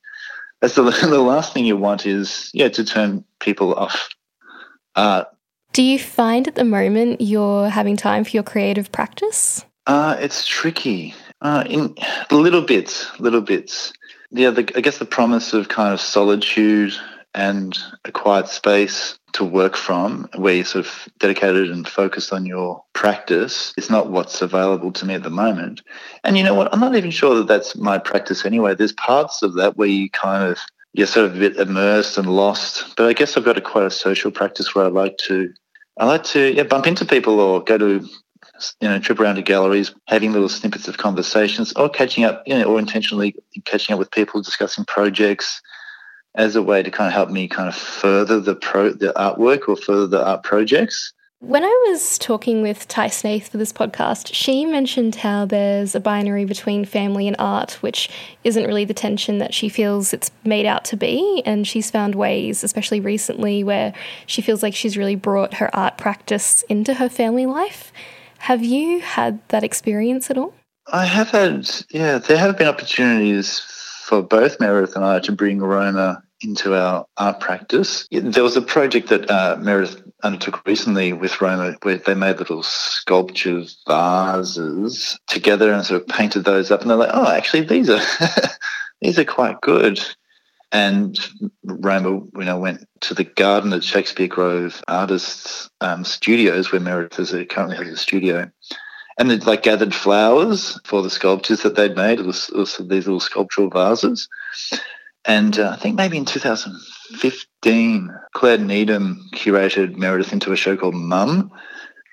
that's 0.61 0.75
the, 0.75 0.83
the 1.09 1.21
last 1.21 1.55
thing 1.55 1.65
you 1.65 1.77
want 1.77 2.05
is 2.05 2.51
yeah 2.53 2.69
to 2.69 2.85
turn 2.85 3.25
people 3.39 3.75
off 3.75 4.09
art. 4.97 5.29
Do 5.73 5.83
you 5.83 5.99
find 5.99 6.49
at 6.49 6.57
the 6.57 6.65
moment 6.65 7.21
you're 7.21 7.69
having 7.69 7.97
time 7.97 8.25
for 8.25 8.31
your 8.31 8.43
creative 8.43 8.91
practice? 8.91 9.65
Uh, 9.87 10.17
it's 10.19 10.47
tricky. 10.47 11.15
Uh, 11.41 11.65
in 11.69 11.95
little 12.31 12.63
bits, 12.63 13.19
little 13.19 13.41
bits. 13.41 13.93
Yeah, 14.31 14.51
the, 14.51 14.71
I 14.77 14.81
guess 14.81 14.99
the 14.99 15.05
promise 15.05 15.53
of 15.53 15.69
kind 15.69 15.93
of 15.93 16.01
solitude 16.01 16.93
and 17.35 17.77
a 18.05 18.13
quiet 18.13 18.49
space 18.49 19.19
to 19.33 19.45
work 19.45 19.77
from 19.77 20.29
where 20.37 20.55
you're 20.55 20.65
sort 20.65 20.87
of 20.87 21.09
dedicated 21.19 21.71
and 21.71 21.89
focused 21.89 22.33
on 22.33 22.45
your 22.47 22.83
practice 22.93 23.73
is 23.77 23.89
not 23.89 24.11
what's 24.11 24.43
available 24.43 24.93
to 24.93 25.07
me 25.07 25.15
at 25.15 25.23
the 25.23 25.31
moment. 25.31 25.83
And 26.25 26.37
you 26.37 26.43
know 26.43 26.55
what? 26.55 26.73
I'm 26.73 26.81
not 26.81 26.97
even 26.97 27.11
sure 27.11 27.35
that 27.37 27.47
that's 27.47 27.77
my 27.77 27.99
practice 27.99 28.45
anyway. 28.45 28.75
There's 28.75 28.93
parts 28.93 29.43
of 29.43 29.55
that 29.55 29.77
where 29.77 29.89
you 29.89 30.11
kind 30.11 30.51
of, 30.51 30.59
you're 30.93 31.07
sort 31.07 31.27
of 31.27 31.37
a 31.37 31.39
bit 31.39 31.57
immersed 31.57 32.19
and 32.19 32.29
lost. 32.29 32.97
But 32.97 33.07
I 33.07 33.13
guess 33.13 33.37
I've 33.37 33.45
got 33.45 33.59
a 33.59 33.61
quite 33.61 33.87
a 33.87 33.91
social 33.91 34.31
practice 34.31 34.75
where 34.75 34.85
I 34.85 34.89
like 34.89 35.17
to, 35.29 35.53
I 35.99 36.07
like 36.07 36.25
to 36.25 36.53
yeah, 36.53 36.65
bump 36.65 36.87
into 36.87 37.05
people 37.05 37.39
or 37.39 37.63
go 37.63 37.79
to 37.79 38.09
you 38.81 38.89
know, 38.89 38.99
trip 38.99 39.21
around 39.21 39.37
to 39.37 39.43
galleries, 39.43 39.95
having 40.07 40.33
little 40.33 40.49
snippets 40.49 40.89
of 40.89 40.99
conversations, 40.99 41.73
or 41.75 41.89
catching 41.89 42.25
up, 42.25 42.43
you 42.47 42.59
know, 42.59 42.65
or 42.65 42.79
intentionally 42.79 43.35
catching 43.65 43.93
up 43.93 43.99
with 43.99 44.11
people, 44.11 44.43
discussing 44.43 44.85
projects, 44.85 45.61
as 46.35 46.57
a 46.57 46.63
way 46.63 46.83
to 46.83 46.91
kind 46.91 47.09
of 47.09 47.13
help 47.13 47.31
me 47.31 47.49
kind 47.49 47.69
of 47.69 47.75
further 47.75 48.41
the 48.41 48.55
pro 48.55 48.91
the 48.91 49.13
artwork 49.17 49.69
or 49.69 49.77
further 49.77 50.07
the 50.07 50.25
art 50.25 50.43
projects. 50.43 51.13
When 51.43 51.65
I 51.65 51.87
was 51.89 52.19
talking 52.19 52.61
with 52.61 52.87
Tai 52.87 53.09
Snaith 53.09 53.49
for 53.49 53.57
this 53.57 53.73
podcast, 53.73 54.35
she 54.35 54.67
mentioned 54.67 55.15
how 55.15 55.47
there's 55.47 55.95
a 55.95 56.01
binary 56.01 56.45
between 56.45 56.85
family 56.85 57.27
and 57.27 57.35
art, 57.39 57.79
which 57.81 58.11
isn't 58.45 58.67
really 58.67 58.85
the 58.85 58.93
tension 58.93 59.39
that 59.39 59.55
she 59.55 59.71
feels 59.71 60.13
it's 60.13 60.31
made 60.45 60.67
out 60.67 60.85
to 60.85 60.99
be. 60.99 61.43
And 61.47 61.67
she's 61.67 61.91
found 61.91 62.15
ways, 62.15 62.63
especially 62.63 63.01
recently, 63.01 63.65
where 63.65 63.95
she 64.27 64.43
feels 64.43 64.63
like 64.63 64.75
she's 64.75 64.99
really 64.99 65.17
brought 65.17 65.55
her 65.55 65.75
art 65.75 65.97
practice 65.97 66.63
into 66.69 66.93
her 66.93 67.09
family 67.09 67.47
life. 67.47 67.91
Have 68.41 68.65
you 68.65 69.01
had 69.01 69.47
that 69.49 69.63
experience 69.63 70.31
at 70.31 70.39
all? 70.39 70.55
I 70.91 71.05
have 71.05 71.31
had, 71.31 71.71
yeah, 71.91 72.19
there 72.19 72.39
have 72.39 72.57
been 72.57 72.69
opportunities 72.69 73.61
for 74.07 74.23
both 74.23 74.59
Meredith 74.59 74.97
and 74.97 75.05
I 75.05 75.21
to 75.21 75.33
bring 75.33 75.61
Roma 75.61 76.23
into 76.43 76.75
our 76.75 77.07
art 77.19 77.39
practice. 77.39 78.09
There 78.11 78.43
was 78.43 78.57
a 78.57 78.63
project 78.63 79.11
that 79.11 79.31
uh, 79.31 79.57
Meredith 79.61 80.03
undertook 80.23 80.67
recently 80.67 81.13
with 81.13 81.41
Roma 81.41 81.77
where 81.83 81.99
they 81.99 82.15
made 82.15 82.39
little 82.39 82.63
sculpture 82.63 83.63
vases 83.87 85.19
together 85.29 85.73
and 85.73 85.85
sort 85.85 86.01
of 86.01 86.09
painted 86.09 86.45
those 86.45 86.71
up. 86.71 86.81
And 86.81 86.91
they're 86.91 86.97
like, 86.97 87.11
oh, 87.13 87.31
actually, 87.31 87.65
these 87.67 87.91
are 87.91 88.01
these 89.03 89.19
are 89.19 89.25
quite 89.25 89.61
good. 89.61 90.01
And 90.73 91.19
Roma, 91.65 92.21
you 92.37 92.45
know, 92.45 92.59
went 92.59 92.87
to 93.01 93.15
the 93.15 93.25
garden 93.25 93.73
at 93.73 93.83
Shakespeare 93.83 94.29
Grove 94.29 94.83
Artists 94.87 95.69
um, 95.81 96.05
Studios, 96.05 96.71
where 96.71 96.81
Meredith 96.81 97.19
is, 97.19 97.47
currently 97.49 97.77
has 97.77 97.89
a 97.89 97.97
studio, 97.97 98.49
and 99.19 99.31
they'd 99.31 99.47
like 99.47 99.63
gathered 99.63 99.95
flowers 99.95 100.81
for 100.85 101.03
the 101.03 101.11
sculptures 101.11 101.63
that 101.63 101.77
they'd 101.77 101.97
made. 101.97 102.21
It 102.21 102.27
was, 102.27 102.49
it 102.49 102.57
was 102.57 102.77
these 102.79 103.07
little 103.07 103.21
sculptural 103.21 103.69
vases. 103.69 104.29
And 105.25 105.59
uh, 105.59 105.71
I 105.71 105.77
think 105.77 105.97
maybe 105.97 106.17
in 106.17 106.25
2015, 106.25 108.11
Claire 108.33 108.59
Needham 108.59 109.29
curated 109.35 109.97
Meredith 109.97 110.33
into 110.33 110.53
a 110.53 110.57
show 110.57 110.77
called 110.77 110.95
Mum. 110.95 111.51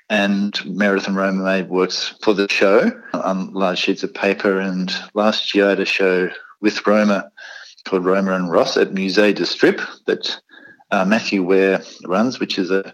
And 0.10 0.60
Meredith 0.66 1.08
and 1.08 1.16
Roma 1.16 1.44
made 1.44 1.70
works 1.70 2.16
for 2.24 2.34
the 2.34 2.48
show 2.50 2.92
on 3.14 3.54
large 3.54 3.80
sheets 3.80 4.04
of 4.04 4.14
paper. 4.14 4.60
And 4.60 4.94
last 5.14 5.56
year 5.56 5.68
I 5.68 5.70
had 5.70 5.80
a 5.80 5.86
show 5.86 6.30
with 6.62 6.86
Roma 6.86 7.32
called 7.88 8.06
Roma 8.06 8.34
and 8.34 8.52
Ross 8.52 8.78
at 8.78 8.94
Musée 8.94 9.34
de 9.34 9.46
Strip 9.46 9.82
that 10.06 10.40
uh, 10.92 11.06
Matthew 11.06 11.44
Ware 11.44 11.82
runs, 12.06 12.40
which 12.40 12.58
is 12.58 12.72
a, 12.72 12.94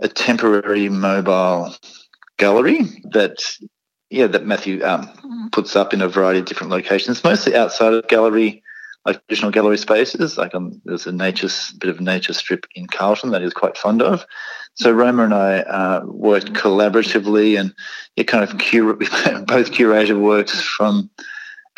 a 0.00 0.08
temporary 0.08 0.88
mobile 0.88 1.74
gallery 2.38 2.80
that 3.12 3.36
yeah 4.08 4.26
that 4.26 4.46
Matthew 4.46 4.82
um, 4.84 5.06
mm-hmm. 5.06 5.48
puts 5.48 5.76
up 5.76 5.92
in 5.92 6.00
a 6.00 6.08
variety 6.08 6.40
of 6.40 6.46
different 6.46 6.72
locations, 6.72 7.22
mostly 7.24 7.54
outside 7.54 7.92
of 7.92 8.08
gallery 8.08 8.62
like 9.06 9.20
traditional 9.26 9.50
gallery 9.50 9.78
spaces. 9.78 10.36
Like 10.36 10.54
um, 10.54 10.80
there's 10.84 11.06
a 11.06 11.12
nature 11.12 11.48
bit 11.78 11.90
of 11.90 11.98
a 11.98 12.02
nature 12.02 12.32
strip 12.32 12.66
in 12.74 12.86
Carlton 12.86 13.30
that 13.30 13.42
he's 13.42 13.54
quite 13.54 13.76
fond 13.76 14.02
of. 14.02 14.26
So 14.74 14.92
Roma 14.92 15.24
and 15.24 15.34
I 15.34 15.60
uh, 15.60 16.02
worked 16.04 16.52
collaboratively 16.52 17.58
and 17.58 17.74
it 18.16 18.24
kind 18.24 18.44
of 18.44 18.50
both 19.46 19.72
curated 19.72 20.20
works 20.20 20.60
from 20.60 21.10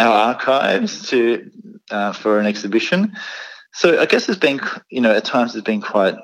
our 0.02 0.34
archives 0.34 1.08
to 1.10 1.50
uh, 1.90 2.12
for 2.12 2.38
an 2.38 2.46
exhibition. 2.46 3.16
So 3.72 4.00
I 4.00 4.06
guess 4.06 4.28
it's 4.28 4.38
been 4.38 4.60
you 4.90 5.00
know 5.00 5.14
at 5.14 5.24
times 5.24 5.54
it's 5.54 5.64
been 5.64 5.80
quite 5.80 6.16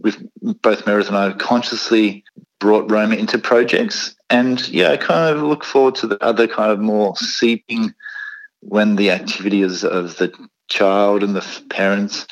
with 0.00 0.16
both 0.62 0.86
Meredith 0.86 1.08
and 1.08 1.16
I 1.16 1.32
consciously 1.32 2.24
brought 2.58 2.90
Roma 2.90 3.16
into 3.16 3.38
projects. 3.38 4.14
And 4.28 4.66
yeah, 4.68 4.92
I 4.92 4.96
kind 4.96 5.36
of 5.36 5.42
look 5.42 5.64
forward 5.64 5.96
to 5.96 6.06
the 6.06 6.22
other 6.22 6.46
kind 6.46 6.70
of 6.70 6.78
more 6.78 7.16
seeping 7.16 7.94
when 8.60 8.96
the 8.96 9.10
activities 9.10 9.84
of 9.84 10.16
the 10.18 10.32
child 10.68 11.22
and 11.22 11.34
the 11.34 11.46
parents 11.70 12.26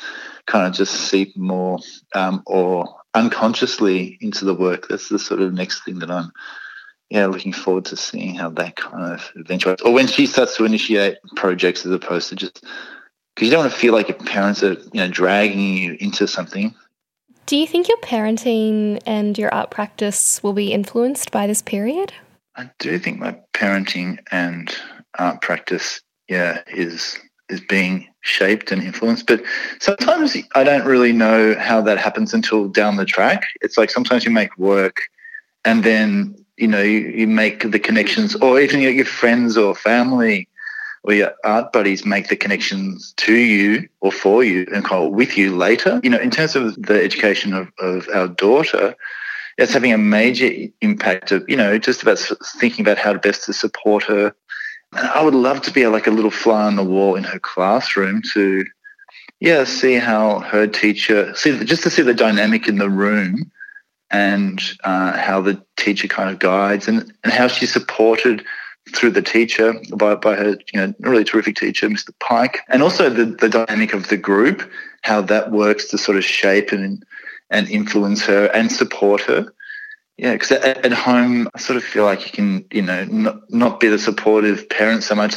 kind 0.45 0.67
of 0.67 0.73
just 0.73 0.93
seep 0.93 1.35
more 1.35 1.79
um, 2.15 2.41
or 2.45 2.87
unconsciously 3.13 4.17
into 4.21 4.45
the 4.45 4.53
work. 4.53 4.87
That's 4.87 5.09
the 5.09 5.19
sort 5.19 5.41
of 5.41 5.53
next 5.53 5.83
thing 5.83 5.99
that 5.99 6.11
I'm 6.11 6.31
yeah 7.09 7.25
looking 7.25 7.53
forward 7.53 7.85
to 7.85 7.95
seeing 7.97 8.35
how 8.35 8.49
that 8.49 8.75
kind 8.75 9.13
of 9.13 9.31
eventuates. 9.37 9.81
Or 9.81 9.93
when 9.93 10.07
she 10.07 10.25
starts 10.25 10.57
to 10.57 10.65
initiate 10.65 11.17
projects 11.35 11.85
as 11.85 11.91
opposed 11.91 12.29
to 12.29 12.35
just 12.35 12.63
because 13.35 13.47
you 13.47 13.51
don't 13.51 13.61
want 13.61 13.71
to 13.73 13.79
feel 13.79 13.93
like 13.93 14.09
your 14.09 14.17
parents 14.17 14.63
are 14.63 14.73
you 14.73 15.01
know 15.01 15.07
dragging 15.09 15.59
you 15.59 15.97
into 15.99 16.27
something 16.27 16.75
do 17.49 17.57
you 17.57 17.65
think 17.65 17.87
your 17.87 17.97
parenting 17.97 19.01
and 19.07 19.35
your 19.35 19.51
art 19.51 19.71
practice 19.71 20.43
will 20.43 20.53
be 20.53 20.71
influenced 20.71 21.31
by 21.31 21.47
this 21.47 21.63
period? 21.63 22.13
I 22.55 22.69
do 22.77 22.99
think 22.99 23.17
my 23.17 23.39
parenting 23.55 24.19
and 24.29 24.71
art 25.17 25.41
practice, 25.41 25.99
yeah, 26.27 26.61
is 26.67 27.17
is 27.49 27.59
being 27.61 28.07
shaped 28.21 28.71
and 28.71 28.83
influenced. 28.83 29.25
But 29.25 29.41
sometimes 29.79 30.37
I 30.53 30.63
don't 30.63 30.85
really 30.85 31.11
know 31.11 31.55
how 31.57 31.81
that 31.81 31.97
happens 31.97 32.35
until 32.35 32.67
down 32.67 32.97
the 32.97 33.05
track. 33.05 33.47
It's 33.61 33.79
like 33.79 33.89
sometimes 33.89 34.25
you 34.25 34.29
make 34.29 34.55
work 34.59 35.01
and 35.65 35.83
then, 35.83 36.35
you 36.59 36.67
know, 36.67 36.81
you, 36.81 36.99
you 36.99 37.27
make 37.27 37.71
the 37.71 37.79
connections 37.79 38.35
or 38.35 38.59
even 38.59 38.81
your 38.81 39.05
friends 39.05 39.57
or 39.57 39.73
family 39.73 40.47
or 41.03 41.13
your 41.13 41.33
art 41.45 41.71
buddies 41.71 42.05
make 42.05 42.27
the 42.27 42.35
connections 42.35 43.13
to 43.15 43.33
you 43.33 43.87
or 44.01 44.11
for 44.11 44.43
you 44.43 44.67
and 44.73 44.83
call 44.83 45.09
with 45.09 45.37
you 45.37 45.55
later. 45.55 46.01
You 46.03 46.09
know, 46.09 46.19
in 46.19 46.29
terms 46.29 46.55
of 46.57 46.75
the 46.75 47.01
education 47.01 47.53
of, 47.53 47.71
of 47.79 48.09
our 48.13 48.27
daughter, 48.27 48.93
it's 49.57 49.71
having 49.71 49.93
a 49.93 49.97
major 49.97 50.51
impact 50.81 51.31
of, 51.31 51.47
you 51.47 51.55
know, 51.55 51.77
just 51.77 52.01
about 52.01 52.19
thinking 52.59 52.85
about 52.85 52.97
how 52.97 53.13
best 53.13 53.45
to 53.45 53.53
support 53.53 54.03
her. 54.03 54.35
And 54.93 55.07
I 55.07 55.23
would 55.23 55.35
love 55.35 55.61
to 55.63 55.71
be 55.71 55.87
like 55.87 56.07
a 56.07 56.11
little 56.11 56.31
fly 56.31 56.63
on 56.63 56.75
the 56.75 56.83
wall 56.83 57.15
in 57.15 57.23
her 57.23 57.39
classroom 57.39 58.21
to, 58.33 58.65
yeah, 59.39 59.63
see 59.63 59.95
how 59.95 60.39
her 60.39 60.67
teacher, 60.67 61.33
see 61.35 61.63
just 61.63 61.83
to 61.83 61.89
see 61.89 62.01
the 62.01 62.13
dynamic 62.13 62.67
in 62.67 62.77
the 62.77 62.89
room 62.89 63.49
and 64.11 64.61
uh, 64.83 65.17
how 65.17 65.41
the 65.41 65.61
teacher 65.77 66.07
kind 66.07 66.29
of 66.29 66.39
guides 66.39 66.87
and, 66.87 67.13
and 67.23 67.33
how 67.33 67.47
she's 67.47 67.71
supported 67.71 68.43
through 68.95 69.11
the 69.11 69.21
teacher 69.21 69.73
by, 69.95 70.15
by 70.15 70.35
her 70.35 70.57
you 70.73 70.79
know 70.79 70.93
really 70.99 71.23
terrific 71.23 71.55
teacher 71.55 71.87
mr 71.87 72.11
pike 72.19 72.61
and 72.69 72.81
also 72.81 73.09
the, 73.09 73.25
the 73.25 73.49
dynamic 73.49 73.93
of 73.93 74.07
the 74.09 74.17
group 74.17 74.67
how 75.03 75.21
that 75.21 75.51
works 75.51 75.85
to 75.85 75.97
sort 75.97 76.17
of 76.17 76.23
shape 76.23 76.71
and 76.71 77.05
and 77.51 77.69
influence 77.69 78.25
her 78.25 78.45
and 78.47 78.71
support 78.71 79.21
her 79.21 79.51
yeah 80.19 80.33
because 80.33 80.51
at, 80.51 80.85
at, 80.85 80.91
home 80.91 81.47
i 81.55 81.59
sort 81.59 81.77
of 81.77 81.83
feel 81.83 82.03
like 82.03 82.25
you 82.25 82.31
can 82.31 82.65
you 82.71 82.81
know 82.81 83.03
not, 83.05 83.49
not 83.51 83.79
be 83.79 83.87
the 83.87 83.97
supportive 83.97 84.67
parent 84.69 85.01
so 85.03 85.15
much 85.15 85.35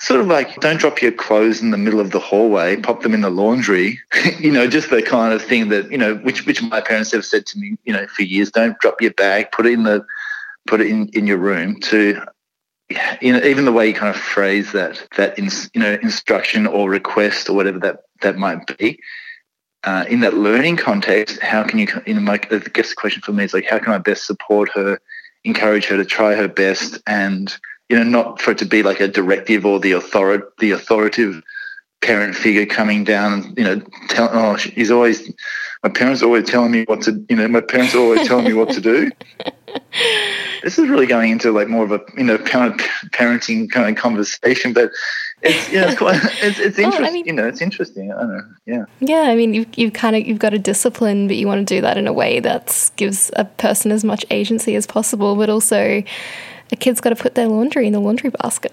sort 0.00 0.20
of 0.20 0.26
like 0.26 0.60
don't 0.60 0.78
drop 0.78 1.00
your 1.00 1.12
clothes 1.12 1.62
in 1.62 1.70
the 1.70 1.78
middle 1.78 2.00
of 2.00 2.10
the 2.10 2.18
hallway 2.18 2.76
pop 2.76 3.02
them 3.02 3.14
in 3.14 3.22
the 3.22 3.30
laundry 3.30 3.98
you 4.38 4.52
know 4.52 4.66
just 4.66 4.90
the 4.90 5.02
kind 5.02 5.32
of 5.32 5.42
thing 5.42 5.68
that 5.68 5.90
you 5.90 5.98
know 5.98 6.16
which 6.16 6.46
which 6.46 6.62
my 6.62 6.80
parents 6.80 7.10
have 7.12 7.24
said 7.24 7.46
to 7.46 7.58
me 7.58 7.76
you 7.84 7.92
know 7.92 8.06
for 8.08 8.22
years 8.22 8.50
don't 8.50 8.78
drop 8.80 9.00
your 9.00 9.12
bag 9.12 9.50
put 9.50 9.66
it 9.66 9.72
in 9.72 9.84
the 9.84 10.04
put 10.66 10.80
it 10.80 10.88
in, 10.88 11.08
in 11.08 11.26
your 11.26 11.38
room 11.38 11.80
to 11.80 12.20
you 13.20 13.32
know, 13.32 13.40
even 13.44 13.66
the 13.66 13.72
way 13.72 13.88
you 13.88 13.92
kind 13.92 14.14
of 14.14 14.20
phrase 14.20 14.72
that, 14.72 15.06
that 15.16 15.38
you 15.38 15.80
know, 15.80 15.98
instruction 16.02 16.66
or 16.66 16.88
request 16.88 17.50
or 17.50 17.52
whatever 17.52 17.78
that, 17.78 18.04
that 18.22 18.38
might 18.38 18.78
be, 18.78 18.98
uh, 19.84 20.04
in 20.08 20.20
that 20.20 20.34
learning 20.34 20.76
context, 20.76 21.40
how 21.40 21.62
can 21.62 21.78
you, 21.78 21.86
you 22.06 22.14
know, 22.14 22.20
my, 22.20 22.34
I 22.50 22.58
guess 22.58 22.90
the 22.90 22.94
question 22.96 23.22
for 23.22 23.32
me 23.32 23.44
is 23.44 23.54
like, 23.54 23.66
how 23.66 23.78
can 23.78 23.92
I 23.92 23.98
best 23.98 24.26
support 24.26 24.70
her, 24.74 25.00
encourage 25.44 25.86
her 25.86 25.96
to 25.96 26.04
try 26.04 26.34
her 26.34 26.48
best 26.48 27.00
and, 27.06 27.56
you 27.88 27.96
know, 27.96 28.02
not 28.02 28.40
for 28.40 28.50
it 28.50 28.58
to 28.58 28.64
be 28.64 28.82
like 28.82 29.00
a 29.00 29.08
directive 29.08 29.64
or 29.64 29.78
the 29.80 29.94
author 29.94 30.52
the 30.58 30.72
authoritative 30.72 31.42
parent 32.00 32.34
figure 32.34 32.66
coming 32.66 33.04
down 33.04 33.32
and, 33.32 33.58
you 33.58 33.64
know, 33.64 33.80
tell, 34.08 34.28
oh, 34.32 34.56
she's 34.56 34.90
always, 34.90 35.32
my 35.82 35.88
parents 35.88 36.22
are 36.22 36.26
always 36.26 36.48
telling 36.48 36.70
me 36.70 36.84
what 36.84 37.02
to, 37.02 37.24
you 37.28 37.36
know, 37.36 37.48
my 37.48 37.60
parents 37.60 37.94
are 37.94 37.98
always 37.98 38.26
telling 38.26 38.44
me 38.44 38.52
what 38.52 38.70
to 38.70 38.80
do. 38.80 39.10
this 40.62 40.78
is 40.78 40.88
really 40.88 41.06
going 41.06 41.30
into 41.30 41.52
like 41.52 41.68
more 41.68 41.84
of 41.84 41.92
a 41.92 42.00
you 42.16 42.24
know 42.24 42.38
kind 42.38 42.72
of 42.72 42.80
parenting 43.10 43.70
kind 43.70 43.88
of 43.88 44.00
conversation, 44.00 44.72
but 44.72 44.90
it's 45.42 45.70
yeah, 45.72 45.90
it's 45.90 45.98
quite 45.98 46.16
it's, 46.42 46.58
it's 46.58 46.78
interesting. 46.78 46.90
Well, 46.90 47.04
I 47.04 47.10
mean, 47.10 47.26
you 47.26 47.32
know, 47.32 47.46
it's 47.46 47.60
interesting. 47.60 48.12
I 48.12 48.20
don't 48.20 48.36
know. 48.36 48.44
Yeah. 48.66 48.84
Yeah, 49.00 49.22
I 49.22 49.34
mean, 49.34 49.54
you've 49.54 49.68
you've 49.76 49.92
kind 49.92 50.16
of 50.16 50.26
you've 50.26 50.38
got 50.38 50.54
a 50.54 50.58
discipline, 50.58 51.26
but 51.26 51.36
you 51.36 51.46
want 51.46 51.66
to 51.66 51.74
do 51.74 51.80
that 51.80 51.96
in 51.96 52.06
a 52.06 52.12
way 52.12 52.40
that 52.40 52.90
gives 52.96 53.30
a 53.36 53.44
person 53.44 53.92
as 53.92 54.04
much 54.04 54.24
agency 54.30 54.74
as 54.74 54.86
possible, 54.86 55.36
but 55.36 55.48
also 55.48 56.02
a 56.72 56.76
kid's 56.76 57.00
got 57.00 57.10
to 57.10 57.16
put 57.16 57.34
their 57.34 57.48
laundry 57.48 57.86
in 57.86 57.92
the 57.92 58.00
laundry 58.00 58.30
basket. 58.30 58.72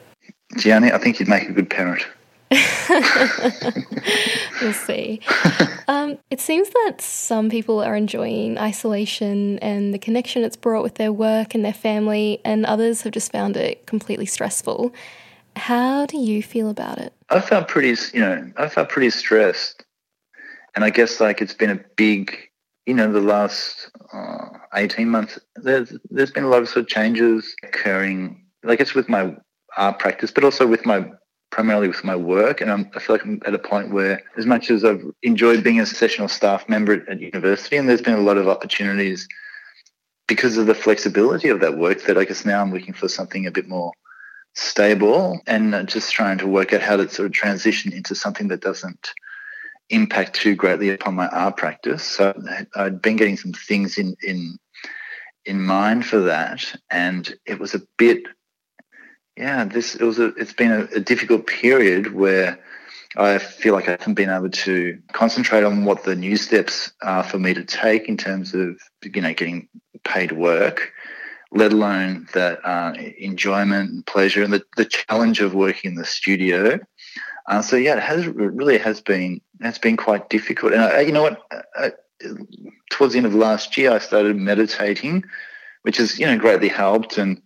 Tiarney, 0.56 0.92
I 0.92 0.98
think 0.98 1.20
you'd 1.20 1.30
make 1.30 1.50
a 1.50 1.54
good 1.54 1.70
parent. 1.70 2.06
we'll 4.62 4.74
see. 4.74 5.22
Um, 5.88 6.18
it 6.32 6.42
seems 6.42 6.70
that 6.70 7.00
some 7.00 7.48
people 7.48 7.80
are 7.80 7.96
enjoying 7.96 8.58
isolation 8.58 9.60
and 9.60 9.94
the 9.94 10.00
connection 10.00 10.44
it's 10.44 10.56
brought 10.56 10.82
with 10.82 10.96
their 10.96 11.14
work 11.14 11.54
and 11.54 11.64
their 11.64 11.74
family, 11.74 12.42
and 12.44 12.66
others 12.66 13.04
have 13.04 13.14
just 13.14 13.32
found 13.32 13.56
it 13.56 13.86
completely 13.86 14.26
stressful. 14.26 14.92
How 15.56 16.08
do 16.08 16.18
you 16.18 16.42
feel 16.42 16.72
about 16.72 16.98
it? 16.98 17.14
I 17.30 17.40
felt 17.40 17.68
pretty, 17.68 17.96
you 18.16 18.20
know, 18.20 18.52
I 18.58 18.68
felt 18.68 18.90
pretty 18.90 19.12
stressed, 19.12 19.86
and 20.76 20.84
I 20.84 20.90
guess 20.90 21.20
like 21.20 21.40
it's 21.40 21.54
been 21.54 21.70
a 21.70 21.80
big, 21.98 22.36
you 22.88 22.96
know, 22.96 23.12
the 23.12 23.22
last 23.22 23.92
uh, 24.12 24.48
eighteen 24.74 25.10
months. 25.10 25.38
There's 25.56 25.96
there's 26.10 26.32
been 26.32 26.46
a 26.46 26.50
lot 26.50 26.64
of 26.64 26.68
sort 26.68 26.86
of 26.86 26.88
changes 26.88 27.56
occurring. 27.64 28.44
Like 28.64 28.80
it's 28.80 28.96
with 28.96 29.08
my 29.08 29.36
art 29.78 30.00
practice, 30.00 30.32
but 30.32 30.44
also 30.44 30.66
with 30.66 30.84
my 30.84 31.06
primarily 31.56 31.88
with 31.88 32.04
my 32.04 32.18
work. 32.18 32.60
And 32.60 32.70
I'm, 32.70 32.92
i 32.96 33.00
feel 33.00 33.16
like 33.16 33.24
I'm 33.24 33.42
at 33.46 33.54
a 33.54 33.60
point 33.60 33.90
where, 33.90 34.22
as 34.36 34.46
much 34.46 34.70
as 34.70 34.84
I've 34.84 35.06
enjoyed 35.24 35.64
being 35.64 35.80
a 35.80 35.86
sessional 35.86 36.28
staff 36.28 36.68
member 36.68 36.92
at, 36.92 37.08
at 37.08 37.22
university, 37.22 37.78
and 37.78 37.88
there's 37.88 38.02
been 38.02 38.20
a 38.20 38.28
lot 38.30 38.38
of 38.38 38.50
opportunities 38.50 39.26
because 40.28 40.58
of 40.58 40.66
the 40.66 40.76
flexibility 40.76 41.48
of 41.48 41.62
that 41.62 41.78
work, 41.78 42.04
that 42.04 42.18
I 42.18 42.26
guess 42.26 42.44
now 42.44 42.62
I'm 42.62 42.74
looking 42.74 42.94
for 42.94 43.08
something 43.08 43.48
a 43.48 43.52
bit 43.52 43.70
more 43.70 43.94
stable 44.54 45.40
and 45.48 45.88
just 45.88 46.12
trying 46.12 46.40
to 46.40 46.48
work 46.48 46.74
out 46.74 46.82
how 46.82 46.98
to 46.98 47.08
sort 47.08 47.28
of 47.28 47.32
transition 47.32 47.94
into 47.94 48.16
something 48.16 48.50
that 48.50 48.60
doesn't 48.60 49.14
impact 49.90 50.34
too 50.34 50.56
greatly 50.56 50.90
upon 50.90 51.16
my 51.16 51.28
art 51.30 51.56
practice. 51.56 52.04
So 52.04 52.34
I'd 52.76 53.02
been 53.02 53.16
getting 53.16 53.38
some 53.38 53.54
things 53.54 53.98
in 53.98 54.18
in 54.22 54.58
in 55.46 55.62
mind 55.62 56.06
for 56.06 56.20
that, 56.20 56.76
and 56.90 57.34
it 57.46 57.60
was 57.60 57.76
a 57.76 57.82
bit 57.98 58.24
yeah, 59.38 59.66
this 59.66 59.96
it 59.96 60.04
was 60.04 60.20
a, 60.20 60.28
it's 60.36 60.54
been 60.54 60.72
a, 60.72 60.84
a, 60.96 61.00
difficult 61.00 61.46
period 61.46 62.14
where 62.14 62.60
I 63.18 63.38
feel 63.38 63.74
like 63.74 63.88
I 63.88 63.92
haven't 63.92 64.14
been 64.14 64.30
able 64.30 64.50
to 64.50 65.02
concentrate 65.12 65.64
on 65.64 65.84
what 65.86 66.04
the 66.04 66.16
new 66.16 66.38
steps 66.38 66.94
are 67.02 67.24
for 67.24 67.38
me 67.38 67.54
to 67.54 67.64
take 67.64 68.08
in 68.08 68.18
terms 68.18 68.54
of 68.54 68.80
you 69.04 69.22
know 69.22 69.34
getting 69.34 69.68
paid 70.04 70.32
work, 70.32 70.94
let 71.52 71.74
alone 71.74 72.28
that 72.34 72.60
uh, 72.66 72.94
enjoyment 73.18 73.92
and 73.92 74.06
pleasure 74.06 74.44
and 74.44 74.54
the, 74.54 74.64
the 74.78 74.86
challenge 74.86 75.42
of 75.42 75.54
working 75.54 75.92
in 75.92 75.96
the 75.96 76.06
studio. 76.06 76.80
Uh, 77.48 77.62
so 77.62 77.76
yeah, 77.76 77.98
it 77.98 78.04
has 78.04 78.26
it 78.26 78.36
really 78.36 78.78
has 78.78 79.02
been 79.02 79.42
it's 79.60 79.78
been 79.78 79.98
quite 79.98 80.30
difficult. 80.30 80.74
And 80.74 80.82
I, 80.82 81.02
you 81.02 81.12
know 81.12 81.24
what, 81.24 81.42
I, 81.76 81.92
towards 82.90 83.14
the 83.14 83.18
end 83.18 83.28
of 83.28 83.36
last 83.36 83.78
year, 83.78 83.92
I 83.92 84.00
started 84.00 84.38
meditating, 84.38 85.26
which 85.82 85.98
has 85.98 86.18
you 86.18 86.26
know 86.26 86.38
greatly 86.38 86.70
helped 86.70 87.18
and 87.18 87.42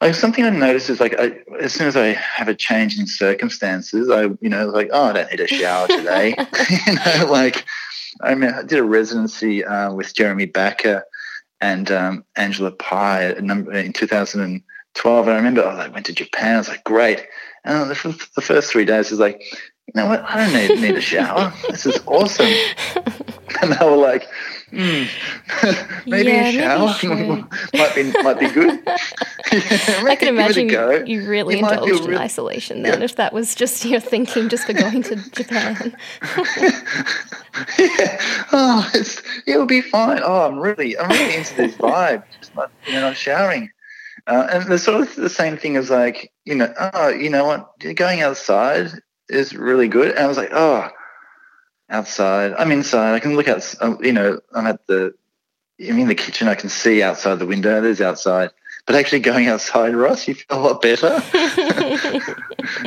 like 0.00 0.14
something 0.14 0.44
I 0.44 0.50
noticed 0.50 0.90
is 0.90 1.00
like 1.00 1.18
I, 1.18 1.38
as 1.60 1.72
soon 1.72 1.88
as 1.88 1.96
I 1.96 2.08
have 2.08 2.48
a 2.48 2.54
change 2.54 2.98
in 2.98 3.06
circumstances, 3.06 4.08
I 4.10 4.24
you 4.40 4.48
know 4.48 4.68
like 4.68 4.90
oh 4.92 5.04
I 5.04 5.12
don't 5.12 5.30
need 5.30 5.40
a 5.40 5.46
shower 5.48 5.88
today, 5.88 6.36
you 6.86 6.94
know 6.94 7.26
like 7.30 7.64
I 8.20 8.34
mean 8.34 8.50
I 8.50 8.62
did 8.62 8.78
a 8.78 8.84
residency 8.84 9.64
uh, 9.64 9.92
with 9.92 10.14
Jeremy 10.14 10.46
Backer 10.46 11.04
and 11.60 11.90
um, 11.90 12.24
Angela 12.36 12.70
Pye 12.70 13.32
in 13.32 13.92
2012, 13.92 15.26
and 15.26 15.32
I 15.32 15.36
remember 15.36 15.62
oh, 15.62 15.68
I 15.68 15.88
went 15.88 16.06
to 16.06 16.12
Japan. 16.12 16.54
I 16.54 16.58
was 16.58 16.68
like 16.68 16.84
great, 16.84 17.26
and 17.64 17.90
the, 17.90 18.28
the 18.36 18.42
first 18.42 18.70
three 18.70 18.84
days 18.84 19.10
was 19.10 19.18
like 19.18 19.42
you 19.86 19.94
know 19.96 20.06
what 20.06 20.22
I 20.22 20.44
don't 20.44 20.54
need, 20.54 20.80
need 20.80 20.96
a 20.96 21.00
shower. 21.00 21.52
this 21.68 21.86
is 21.86 22.00
awesome, 22.06 22.46
and 23.62 23.72
they 23.72 23.84
were 23.84 23.96
like 23.96 24.28
Mm. 24.72 25.08
maybe 26.06 26.30
yeah, 26.30 26.48
a 26.48 26.52
shower 26.98 27.48
might 27.72 27.94
be 27.94 28.12
might 28.22 28.38
be 28.38 28.48
good. 28.48 28.80
yeah, 28.86 30.02
I 30.04 30.16
can 30.18 30.28
imagine 30.28 30.68
you 31.06 31.26
really 31.26 31.54
it 31.54 31.64
indulged 31.64 32.04
in 32.04 32.14
isolation 32.14 32.82
then, 32.82 32.98
yeah. 32.98 33.04
if 33.04 33.16
that 33.16 33.32
was 33.32 33.54
just 33.54 33.84
your 33.86 34.00
thinking 34.00 34.50
just 34.50 34.66
for 34.66 34.74
going 34.74 35.02
to 35.04 35.16
Japan. 35.30 35.96
yeah, 37.78 38.20
oh, 38.52 38.90
it's 38.92 39.22
it'll 39.46 39.64
be 39.64 39.80
fine. 39.80 40.20
Oh, 40.22 40.46
I'm 40.46 40.58
really 40.58 40.98
I'm 40.98 41.08
really 41.08 41.36
into 41.36 41.54
this 41.56 41.74
vibe. 41.76 42.24
Just 42.38 42.54
not, 42.54 42.70
you 42.86 42.92
know, 42.94 43.00
not 43.00 43.16
showering. 43.16 43.70
Uh, 44.26 44.48
and 44.52 44.66
the 44.66 44.78
sort 44.78 45.00
of 45.00 45.14
the 45.16 45.30
same 45.30 45.56
thing 45.56 45.76
as 45.76 45.88
like 45.88 46.30
you 46.44 46.54
know, 46.54 46.72
oh, 46.92 47.08
you 47.08 47.30
know 47.30 47.46
what, 47.46 47.70
going 47.96 48.20
outside 48.20 48.90
is 49.30 49.54
really 49.54 49.88
good. 49.88 50.10
And 50.10 50.18
I 50.18 50.26
was 50.26 50.36
like, 50.36 50.50
oh 50.52 50.90
outside. 51.88 52.54
I'm 52.54 52.72
inside. 52.72 53.14
I 53.14 53.20
can 53.20 53.36
look 53.36 53.48
out. 53.48 53.74
Um, 53.80 53.98
you 54.02 54.12
know, 54.12 54.40
I'm 54.54 54.66
at 54.66 54.86
the. 54.86 55.14
I'm 55.80 55.98
in 55.98 56.08
the 56.08 56.14
kitchen. 56.14 56.48
I 56.48 56.54
can 56.56 56.68
see 56.68 57.02
outside 57.02 57.38
the 57.38 57.46
window. 57.46 57.80
There's 57.80 58.00
outside. 58.00 58.50
But 58.86 58.96
actually, 58.96 59.20
going 59.20 59.46
outside, 59.48 59.94
Ross, 59.94 60.26
you 60.26 60.34
feel 60.34 60.58
a 60.58 60.60
lot 60.60 60.82
better. 60.82 61.22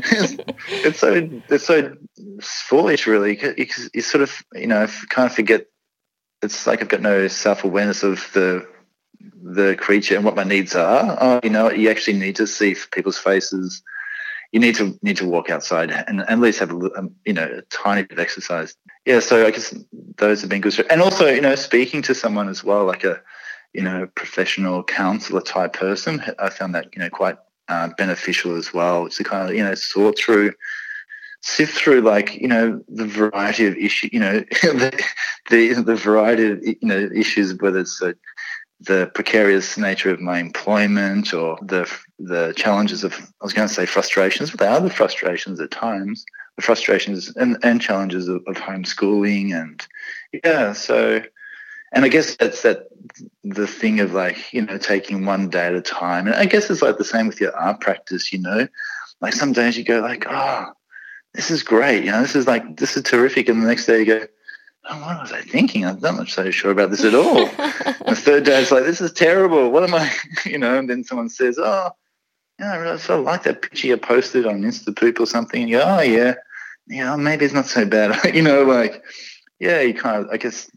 it's, 0.05 0.37
it's, 0.69 0.99
so 0.99 1.29
it's 1.49 1.65
so 1.65 1.95
foolish, 2.41 3.07
really. 3.07 3.39
You, 3.39 3.67
you 3.93 4.01
sort 4.01 4.23
of 4.23 4.43
you 4.53 4.67
know 4.67 4.87
kind 5.09 5.25
of 5.27 5.33
forget. 5.33 5.67
It's 6.41 6.65
like 6.65 6.81
I've 6.81 6.89
got 6.89 7.01
no 7.01 7.27
self 7.27 7.63
awareness 7.63 8.03
of 8.03 8.29
the 8.33 8.67
the 9.43 9.75
creature 9.75 10.15
and 10.15 10.25
what 10.25 10.35
my 10.35 10.43
needs 10.43 10.75
are. 10.75 11.17
Oh, 11.21 11.39
you 11.43 11.51
know, 11.51 11.69
you 11.71 11.89
actually 11.89 12.17
need 12.17 12.37
to 12.37 12.47
see 12.47 12.75
people's 12.91 13.17
faces 13.17 13.83
you 14.51 14.59
need 14.59 14.75
to 14.75 14.97
need 15.01 15.17
to 15.17 15.27
walk 15.27 15.49
outside 15.49 15.91
and, 15.91 16.21
at 16.21 16.39
least 16.39 16.59
have 16.59 16.71
a 16.71 16.97
um, 16.97 17.15
you 17.25 17.33
know 17.33 17.59
a 17.59 17.61
tiny 17.63 18.03
bit 18.03 18.13
of 18.13 18.19
exercise. 18.19 18.75
Yeah, 19.05 19.19
so 19.19 19.45
I 19.45 19.51
guess 19.51 19.73
those 20.17 20.41
have 20.41 20.49
been 20.49 20.61
good. 20.61 20.85
And 20.89 21.01
also, 21.01 21.27
you 21.27 21.41
know, 21.41 21.55
speaking 21.55 22.01
to 22.03 22.13
someone 22.13 22.49
as 22.49 22.63
well, 22.63 22.85
like 22.85 23.03
a 23.03 23.21
you 23.73 23.81
know 23.81 24.07
professional 24.15 24.83
counselor 24.83 25.41
type 25.41 25.73
person, 25.73 26.21
I 26.39 26.49
found 26.49 26.75
that 26.75 26.87
you 26.95 27.01
know 27.01 27.09
quite 27.09 27.37
uh, 27.67 27.89
beneficial 27.97 28.55
as 28.55 28.73
well 28.73 29.09
to 29.09 29.23
kind 29.23 29.49
of 29.49 29.55
you 29.55 29.63
know 29.63 29.75
sort 29.75 30.17
through 30.17 30.53
sift 31.43 31.75
through 31.75 32.01
like 32.01 32.35
you 32.35 32.47
know 32.47 32.83
the 32.87 33.05
variety 33.05 33.65
of 33.65 33.75
issue 33.75 34.07
you 34.11 34.19
know 34.19 34.39
the, 34.61 35.03
the 35.49 35.73
the 35.73 35.95
variety 35.95 36.51
of 36.51 36.63
you 36.63 36.77
know 36.83 37.09
issues 37.15 37.55
whether 37.59 37.79
it's 37.79 37.99
a 38.03 38.13
the 38.81 39.11
precarious 39.13 39.77
nature 39.77 40.09
of 40.09 40.19
my 40.19 40.39
employment 40.39 41.33
or 41.33 41.57
the 41.61 41.91
the 42.19 42.53
challenges 42.55 43.03
of 43.03 43.13
I 43.13 43.43
was 43.43 43.53
going 43.53 43.67
to 43.67 43.73
say 43.73 43.85
frustrations, 43.85 44.51
but 44.51 44.59
they 44.59 44.67
are 44.67 44.79
the 44.79 44.89
frustrations 44.89 45.59
at 45.59 45.71
times, 45.71 46.25
the 46.55 46.61
frustrations 46.61 47.35
and, 47.35 47.57
and 47.63 47.81
challenges 47.81 48.27
of, 48.27 48.43
of 48.47 48.55
homeschooling 48.55 49.53
and 49.53 49.85
yeah, 50.43 50.73
so 50.73 51.21
and 51.91 52.05
I 52.05 52.07
guess 52.07 52.35
that's 52.35 52.61
that 52.61 52.87
the 53.43 53.67
thing 53.67 53.99
of 53.99 54.13
like, 54.13 54.53
you 54.53 54.61
know, 54.61 54.77
taking 54.77 55.25
one 55.25 55.49
day 55.49 55.67
at 55.67 55.73
a 55.73 55.81
time. 55.81 56.27
And 56.27 56.35
I 56.35 56.45
guess 56.45 56.69
it's 56.69 56.81
like 56.81 56.97
the 56.97 57.03
same 57.03 57.27
with 57.27 57.41
your 57.41 57.55
art 57.55 57.81
practice, 57.81 58.31
you 58.31 58.39
know. 58.39 58.67
Like 59.19 59.33
some 59.33 59.51
days 59.51 59.77
you 59.77 59.83
go 59.83 59.99
like, 59.99 60.25
oh, 60.27 60.71
this 61.33 61.51
is 61.51 61.63
great, 61.63 62.05
you 62.05 62.11
know, 62.11 62.21
this 62.21 62.35
is 62.35 62.47
like 62.47 62.77
this 62.77 62.95
is 62.95 63.03
terrific. 63.03 63.49
And 63.49 63.61
the 63.61 63.67
next 63.67 63.85
day 63.85 63.99
you 63.99 64.05
go, 64.05 64.25
oh, 64.89 65.01
what 65.01 65.21
was 65.21 65.31
I 65.33 65.41
thinking? 65.41 65.85
I'm 65.85 65.99
not 65.99 66.29
so 66.29 66.49
sure 66.49 66.71
about 66.71 66.91
this 66.91 67.03
at 67.03 67.13
all. 67.13 67.45
the 68.05 68.15
third 68.15 68.45
day, 68.45 68.61
it's 68.61 68.71
like, 68.71 68.85
this 68.85 69.01
is 69.01 69.11
terrible. 69.11 69.69
What 69.69 69.83
am 69.83 69.93
I, 69.93 70.11
you 70.45 70.57
know? 70.57 70.77
And 70.77 70.89
then 70.89 71.03
someone 71.03 71.29
says, 71.29 71.59
oh, 71.59 71.91
yeah, 72.59 72.97
I 73.09 73.13
like 73.15 73.43
that 73.43 73.61
picture 73.61 73.87
you 73.87 73.97
posted 73.97 74.45
on 74.45 74.61
Instapoop 74.61 75.19
or 75.19 75.25
something. 75.25 75.61
And 75.61 75.69
you 75.69 75.77
go, 75.77 75.83
oh, 75.85 76.01
yeah, 76.01 76.35
yeah, 76.87 77.15
maybe 77.15 77.45
it's 77.45 77.53
not 77.53 77.67
so 77.67 77.85
bad. 77.85 78.19
you 78.35 78.41
know, 78.41 78.63
like, 78.63 79.03
yeah, 79.59 79.81
you 79.81 79.93
kind 79.93 80.23
of, 80.23 80.31
I 80.31 80.37
guess 80.37 80.69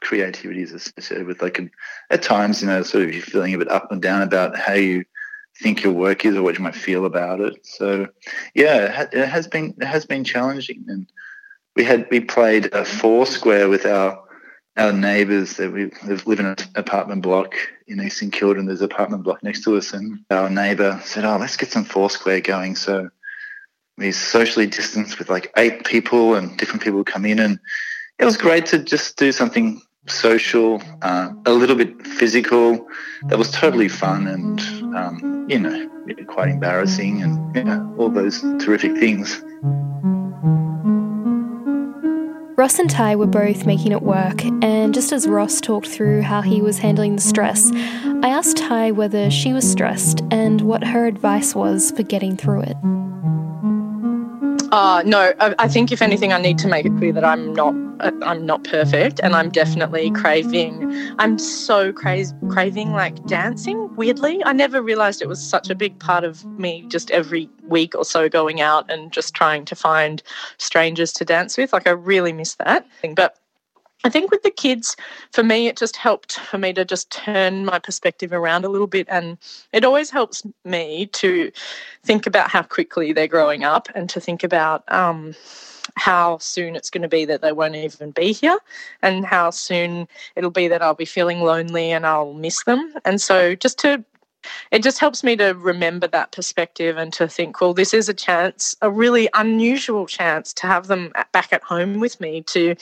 creativity 0.00 0.62
is 0.62 0.72
associated 0.72 1.26
with 1.26 1.42
like, 1.42 1.60
at 2.10 2.22
times, 2.22 2.62
you 2.62 2.68
know, 2.68 2.82
sort 2.82 3.04
of 3.04 3.14
you're 3.14 3.22
feeling 3.22 3.54
a 3.54 3.58
bit 3.58 3.70
up 3.70 3.90
and 3.90 4.02
down 4.02 4.22
about 4.22 4.56
how 4.56 4.74
you 4.74 5.04
think 5.60 5.82
your 5.82 5.92
work 5.92 6.24
is 6.24 6.36
or 6.36 6.42
what 6.42 6.56
you 6.56 6.64
might 6.64 6.74
feel 6.74 7.04
about 7.04 7.40
it. 7.40 7.64
So, 7.64 8.08
yeah, 8.54 9.06
it 9.12 9.28
has 9.28 9.46
been, 9.46 9.74
it 9.80 9.86
has 9.86 10.04
been 10.04 10.24
challenging. 10.24 10.84
And, 10.88 11.06
we 11.74 11.84
had 11.84 12.06
we 12.10 12.20
played 12.20 12.66
a 12.72 12.84
four 12.84 13.26
square 13.26 13.68
with 13.68 13.86
our 13.86 14.22
our 14.76 14.92
neighbours 14.92 15.56
that 15.58 15.72
we 15.72 15.90
live 16.04 16.40
in 16.40 16.46
an 16.46 16.56
apartment 16.74 17.22
block 17.22 17.54
in 17.86 18.00
East 18.00 18.18
St 18.18 18.32
Kilda 18.32 18.58
and 18.58 18.68
there's 18.68 18.80
an 18.80 18.86
apartment 18.86 19.22
block 19.22 19.42
next 19.42 19.64
to 19.64 19.76
us 19.76 19.92
and 19.92 20.20
our 20.30 20.48
neighbour 20.48 21.00
said, 21.04 21.24
Oh, 21.24 21.36
let's 21.36 21.56
get 21.56 21.70
some 21.70 21.84
Foursquare 21.84 22.40
going. 22.40 22.76
So 22.76 23.10
we 23.98 24.12
socially 24.12 24.66
distanced 24.66 25.18
with 25.18 25.28
like 25.28 25.52
eight 25.56 25.84
people 25.84 26.34
and 26.34 26.56
different 26.56 26.82
people 26.82 27.04
come 27.04 27.26
in 27.26 27.38
and 27.38 27.58
it 28.18 28.24
was 28.24 28.36
great 28.36 28.66
to 28.66 28.78
just 28.78 29.18
do 29.18 29.30
something 29.30 29.82
social, 30.06 30.82
uh, 31.02 31.32
a 31.44 31.52
little 31.52 31.76
bit 31.76 32.06
physical. 32.06 32.86
That 33.28 33.38
was 33.38 33.50
totally 33.50 33.88
fun 33.88 34.26
and, 34.26 34.60
um, 34.96 35.46
you 35.48 35.58
know, 35.58 35.88
quite 36.26 36.48
embarrassing 36.48 37.22
and 37.22 37.56
yeah, 37.56 37.86
all 37.98 38.08
those 38.08 38.40
terrific 38.58 38.96
things. 38.96 39.42
Ross 42.62 42.78
and 42.78 42.88
Tai 42.88 43.16
were 43.16 43.26
both 43.26 43.66
making 43.66 43.90
it 43.90 44.02
work, 44.02 44.44
and 44.44 44.94
just 44.94 45.10
as 45.10 45.26
Ross 45.26 45.60
talked 45.60 45.88
through 45.88 46.22
how 46.22 46.42
he 46.42 46.62
was 46.62 46.78
handling 46.78 47.16
the 47.16 47.20
stress, 47.20 47.72
I 47.74 48.28
asked 48.28 48.56
Tai 48.56 48.92
whether 48.92 49.32
she 49.32 49.52
was 49.52 49.68
stressed 49.68 50.20
and 50.30 50.60
what 50.60 50.84
her 50.84 51.06
advice 51.06 51.56
was 51.56 51.90
for 51.90 52.04
getting 52.04 52.36
through 52.36 52.60
it. 52.60 52.76
Uh, 54.70 55.02
no, 55.04 55.32
I, 55.40 55.56
I, 55.58 55.66
think 55.66 55.90
if 55.90 56.00
anything, 56.00 56.32
I 56.32 56.40
need 56.40 56.56
to 56.58 56.68
make 56.68 56.86
it 56.86 56.96
clear 56.98 57.12
that 57.12 57.24
I'm 57.24 57.52
not 57.52 57.91
I'm 58.02 58.44
not 58.44 58.64
perfect, 58.64 59.20
and 59.22 59.34
I'm 59.34 59.50
definitely 59.50 60.10
craving. 60.10 60.92
I'm 61.18 61.38
so 61.38 61.92
crazy 61.92 62.34
craving 62.48 62.92
like 62.92 63.24
dancing. 63.26 63.94
Weirdly, 63.96 64.42
I 64.44 64.52
never 64.52 64.82
realized 64.82 65.22
it 65.22 65.28
was 65.28 65.42
such 65.42 65.70
a 65.70 65.74
big 65.74 65.98
part 65.98 66.24
of 66.24 66.44
me. 66.58 66.84
Just 66.88 67.10
every 67.10 67.48
week 67.68 67.94
or 67.94 68.04
so, 68.04 68.28
going 68.28 68.60
out 68.60 68.90
and 68.90 69.12
just 69.12 69.34
trying 69.34 69.64
to 69.66 69.74
find 69.74 70.22
strangers 70.58 71.12
to 71.14 71.24
dance 71.24 71.56
with. 71.56 71.72
Like 71.72 71.86
I 71.86 71.92
really 71.92 72.32
miss 72.32 72.56
that. 72.56 72.86
But 73.14 73.38
I 74.04 74.10
think 74.10 74.30
with 74.30 74.42
the 74.42 74.50
kids, 74.50 74.96
for 75.30 75.44
me, 75.44 75.68
it 75.68 75.76
just 75.76 75.96
helped 75.96 76.40
for 76.40 76.58
me 76.58 76.72
to 76.72 76.84
just 76.84 77.10
turn 77.10 77.64
my 77.64 77.78
perspective 77.78 78.32
around 78.32 78.64
a 78.64 78.68
little 78.68 78.88
bit. 78.88 79.06
And 79.08 79.38
it 79.72 79.84
always 79.84 80.10
helps 80.10 80.42
me 80.64 81.06
to 81.06 81.52
think 82.02 82.26
about 82.26 82.50
how 82.50 82.62
quickly 82.62 83.12
they're 83.12 83.28
growing 83.28 83.62
up 83.62 83.88
and 83.94 84.10
to 84.10 84.20
think 84.20 84.42
about 84.42 84.82
um, 84.92 85.34
how 85.96 86.38
soon 86.38 86.76
it's 86.76 86.90
going 86.90 87.02
to 87.02 87.08
be 87.08 87.24
that 87.24 87.42
they 87.42 87.52
won't 87.52 87.74
even 87.74 88.10
be 88.10 88.32
here 88.32 88.58
and 89.02 89.24
how 89.24 89.50
soon 89.50 90.08
it'll 90.36 90.50
be 90.50 90.68
that 90.68 90.82
I'll 90.82 90.94
be 90.94 91.04
feeling 91.04 91.40
lonely 91.40 91.90
and 91.92 92.06
I'll 92.06 92.34
miss 92.34 92.64
them. 92.64 92.94
And 93.04 93.20
so 93.20 93.54
just 93.54 93.78
to 93.80 94.04
it 94.70 94.82
just 94.82 94.98
helps 94.98 95.22
me 95.22 95.36
to 95.36 95.52
remember 95.52 96.06
that 96.08 96.32
perspective 96.32 96.96
and 96.96 97.12
to 97.12 97.28
think, 97.28 97.60
well, 97.60 97.74
this 97.74 97.94
is 97.94 98.08
a 98.08 98.14
chance, 98.14 98.74
a 98.82 98.90
really 98.90 99.28
unusual 99.34 100.06
chance 100.06 100.52
to 100.54 100.66
have 100.66 100.88
them 100.88 101.12
back 101.32 101.52
at 101.52 101.62
home 101.62 102.00
with 102.00 102.20
me 102.20 102.42
to, 102.48 102.74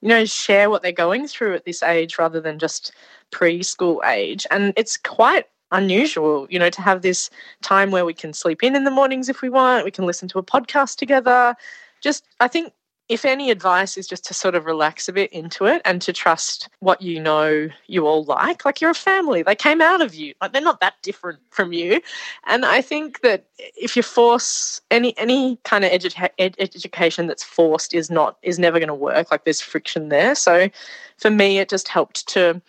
you 0.00 0.08
know, 0.08 0.24
share 0.24 0.70
what 0.70 0.82
they're 0.82 0.92
going 0.92 1.26
through 1.26 1.54
at 1.54 1.64
this 1.64 1.82
age 1.82 2.18
rather 2.18 2.40
than 2.40 2.58
just 2.58 2.92
preschool 3.32 4.04
age. 4.06 4.46
And 4.50 4.72
it's 4.76 4.96
quite 4.96 5.46
unusual, 5.72 6.46
you 6.50 6.58
know, 6.58 6.70
to 6.70 6.82
have 6.82 7.02
this 7.02 7.30
time 7.62 7.90
where 7.90 8.04
we 8.04 8.14
can 8.14 8.32
sleep 8.32 8.62
in 8.62 8.76
in 8.76 8.84
the 8.84 8.90
mornings 8.90 9.28
if 9.28 9.42
we 9.42 9.48
want, 9.48 9.84
we 9.84 9.90
can 9.90 10.06
listen 10.06 10.28
to 10.28 10.38
a 10.38 10.42
podcast 10.42 10.96
together. 10.96 11.54
Just, 12.00 12.24
I 12.40 12.48
think 12.48 12.72
if 13.08 13.24
any 13.24 13.50
advice 13.50 13.96
is 13.96 14.06
just 14.06 14.24
to 14.26 14.34
sort 14.34 14.54
of 14.54 14.66
relax 14.66 15.08
a 15.08 15.12
bit 15.12 15.32
into 15.32 15.64
it 15.64 15.80
and 15.84 16.02
to 16.02 16.12
trust 16.12 16.68
what 16.80 17.00
you 17.00 17.18
know 17.18 17.68
you 17.86 18.06
all 18.06 18.24
like 18.24 18.64
like 18.64 18.80
you're 18.80 18.90
a 18.90 18.94
family 18.94 19.42
they 19.42 19.54
came 19.54 19.80
out 19.80 20.02
of 20.02 20.14
you. 20.14 20.34
Like 20.40 20.52
they're 20.52 20.60
not 20.60 20.80
that 20.80 20.94
different 21.02 21.38
from 21.50 21.72
you. 21.72 22.00
And 22.46 22.64
i 22.64 22.82
think 22.82 23.20
that 23.22 23.46
if 23.58 23.96
you 23.96 24.02
force 24.02 24.80
any 24.90 25.16
any 25.16 25.58
kind 25.64 25.84
of 25.84 25.90
edu- 25.90 26.28
ed- 26.38 26.56
education 26.58 27.26
that's 27.26 27.42
forced 27.42 27.94
is 27.94 28.10
not 28.10 28.36
is 28.42 28.58
never 28.58 28.78
going 28.78 28.88
to 28.88 28.94
work 28.94 29.30
like 29.30 29.44
there's 29.44 29.60
friction 29.60 30.10
there. 30.10 30.34
So 30.34 30.68
for 31.16 31.30
me 31.30 31.58
it 31.58 31.70
just 31.70 31.88
helped 31.88 32.28
to 32.28 32.60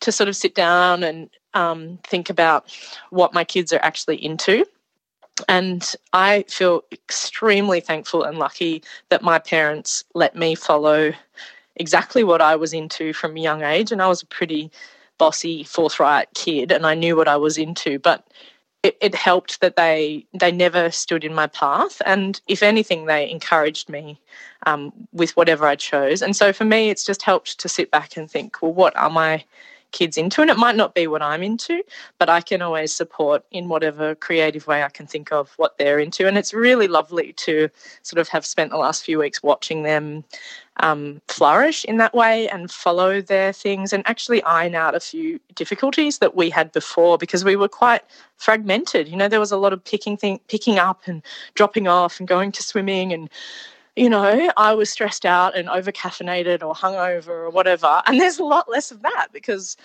to 0.00 0.12
sort 0.12 0.28
of 0.28 0.34
sit 0.34 0.56
down 0.56 1.04
and 1.04 1.30
um, 1.54 1.98
think 2.02 2.28
about 2.28 2.66
what 3.10 3.34
my 3.34 3.44
kids 3.44 3.72
are 3.72 3.80
actually 3.82 4.16
into 4.16 4.66
and 5.48 5.94
I 6.12 6.44
feel 6.48 6.84
extremely 6.92 7.80
thankful 7.80 8.22
and 8.22 8.38
lucky 8.38 8.82
that 9.08 9.22
my 9.22 9.38
parents 9.38 10.04
let 10.14 10.36
me 10.36 10.54
follow 10.54 11.12
exactly 11.76 12.24
what 12.24 12.40
I 12.40 12.56
was 12.56 12.72
into 12.72 13.12
from 13.12 13.36
a 13.36 13.40
young 13.40 13.62
age. 13.62 13.92
And 13.92 14.02
I 14.02 14.08
was 14.08 14.22
a 14.22 14.26
pretty 14.26 14.70
bossy, 15.18 15.64
forthright 15.64 16.28
kid, 16.34 16.72
and 16.72 16.86
I 16.86 16.94
knew 16.94 17.16
what 17.16 17.28
I 17.28 17.36
was 17.36 17.58
into. 17.58 17.98
But 17.98 18.26
it, 18.82 18.96
it 19.00 19.14
helped 19.14 19.60
that 19.60 19.76
they 19.76 20.26
they 20.34 20.50
never 20.50 20.90
stood 20.90 21.24
in 21.24 21.34
my 21.34 21.46
path, 21.46 22.02
and 22.04 22.40
if 22.48 22.62
anything, 22.62 23.06
they 23.06 23.30
encouraged 23.30 23.88
me 23.88 24.20
um, 24.66 24.92
with 25.12 25.36
whatever 25.36 25.66
I 25.66 25.76
chose. 25.76 26.22
And 26.22 26.34
so 26.34 26.52
for 26.52 26.64
me, 26.64 26.90
it's 26.90 27.04
just 27.04 27.22
helped 27.22 27.60
to 27.60 27.68
sit 27.68 27.90
back 27.90 28.16
and 28.16 28.30
think, 28.30 28.60
well, 28.60 28.72
what 28.72 28.96
are 28.96 29.10
my 29.10 29.44
kids 29.92 30.16
into 30.16 30.40
and 30.40 30.50
it 30.50 30.56
might 30.56 30.76
not 30.76 30.94
be 30.94 31.06
what 31.06 31.22
I'm 31.22 31.42
into 31.42 31.82
but 32.18 32.28
I 32.28 32.40
can 32.40 32.62
always 32.62 32.94
support 32.94 33.44
in 33.50 33.68
whatever 33.68 34.14
creative 34.14 34.66
way 34.66 34.82
I 34.82 34.88
can 34.88 35.06
think 35.06 35.32
of 35.32 35.52
what 35.56 35.78
they're 35.78 35.98
into 35.98 36.26
and 36.26 36.36
it's 36.36 36.52
really 36.52 36.88
lovely 36.88 37.32
to 37.34 37.68
sort 38.02 38.20
of 38.20 38.28
have 38.28 38.44
spent 38.44 38.70
the 38.70 38.78
last 38.78 39.04
few 39.04 39.18
weeks 39.18 39.42
watching 39.42 39.82
them 39.82 40.24
um, 40.80 41.20
flourish 41.28 41.84
in 41.84 41.98
that 41.98 42.14
way 42.14 42.48
and 42.48 42.70
follow 42.70 43.20
their 43.20 43.52
things 43.52 43.92
and 43.92 44.02
actually 44.06 44.42
iron 44.44 44.74
out 44.74 44.94
a 44.94 45.00
few 45.00 45.38
difficulties 45.54 46.18
that 46.18 46.34
we 46.34 46.48
had 46.50 46.72
before 46.72 47.18
because 47.18 47.44
we 47.44 47.56
were 47.56 47.68
quite 47.68 48.02
fragmented. 48.36 49.06
You 49.08 49.16
know, 49.16 49.28
there 49.28 49.40
was 49.40 49.52
a 49.52 49.56
lot 49.56 49.72
of 49.72 49.84
picking 49.84 50.16
thing, 50.16 50.40
picking 50.48 50.78
up 50.78 51.02
and 51.06 51.22
dropping 51.54 51.88
off 51.88 52.18
and 52.18 52.26
going 52.26 52.52
to 52.52 52.62
swimming 52.62 53.12
and 53.12 53.28
you 53.96 54.08
know, 54.08 54.50
I 54.56 54.72
was 54.74 54.90
stressed 54.90 55.26
out 55.26 55.56
and 55.56 55.68
over 55.68 55.92
caffeinated 55.92 56.62
or 56.62 56.74
hungover 56.74 57.28
or 57.28 57.50
whatever. 57.50 58.02
And 58.06 58.20
there's 58.20 58.38
a 58.38 58.44
lot 58.44 58.70
less 58.70 58.90
of 58.90 59.02
that 59.02 59.28
because, 59.32 59.76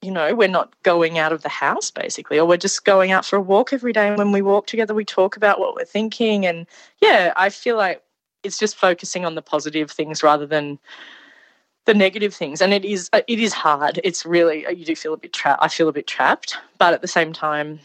you 0.00 0.10
know, 0.10 0.34
we're 0.34 0.48
not 0.48 0.74
going 0.82 1.18
out 1.18 1.32
of 1.32 1.42
the 1.42 1.48
house 1.48 1.90
basically, 1.90 2.38
or 2.38 2.46
we're 2.46 2.56
just 2.56 2.84
going 2.84 3.10
out 3.10 3.26
for 3.26 3.36
a 3.36 3.40
walk 3.40 3.72
every 3.72 3.92
day. 3.92 4.08
And 4.08 4.16
when 4.16 4.32
we 4.32 4.42
walk 4.42 4.66
together, 4.66 4.94
we 4.94 5.04
talk 5.04 5.36
about 5.36 5.60
what 5.60 5.74
we're 5.74 5.84
thinking. 5.84 6.46
And 6.46 6.66
yeah, 7.00 7.32
I 7.36 7.50
feel 7.50 7.76
like 7.76 8.02
it's 8.42 8.58
just 8.58 8.76
focusing 8.76 9.24
on 9.24 9.34
the 9.34 9.42
positive 9.42 9.90
things 9.90 10.22
rather 10.22 10.46
than 10.46 10.78
the 11.84 11.94
negative 11.94 12.32
things 12.32 12.60
and 12.60 12.72
it 12.72 12.84
is 12.84 13.10
it 13.12 13.40
is 13.40 13.52
hard 13.52 14.00
it's 14.04 14.24
really 14.24 14.64
you 14.72 14.84
do 14.84 14.94
feel 14.94 15.14
a 15.14 15.16
bit 15.16 15.32
trapped 15.32 15.60
i 15.60 15.66
feel 15.66 15.88
a 15.88 15.92
bit 15.92 16.06
trapped 16.06 16.56
but 16.78 16.94
at 16.94 17.02
the 17.02 17.08
same 17.08 17.32
time 17.32 17.80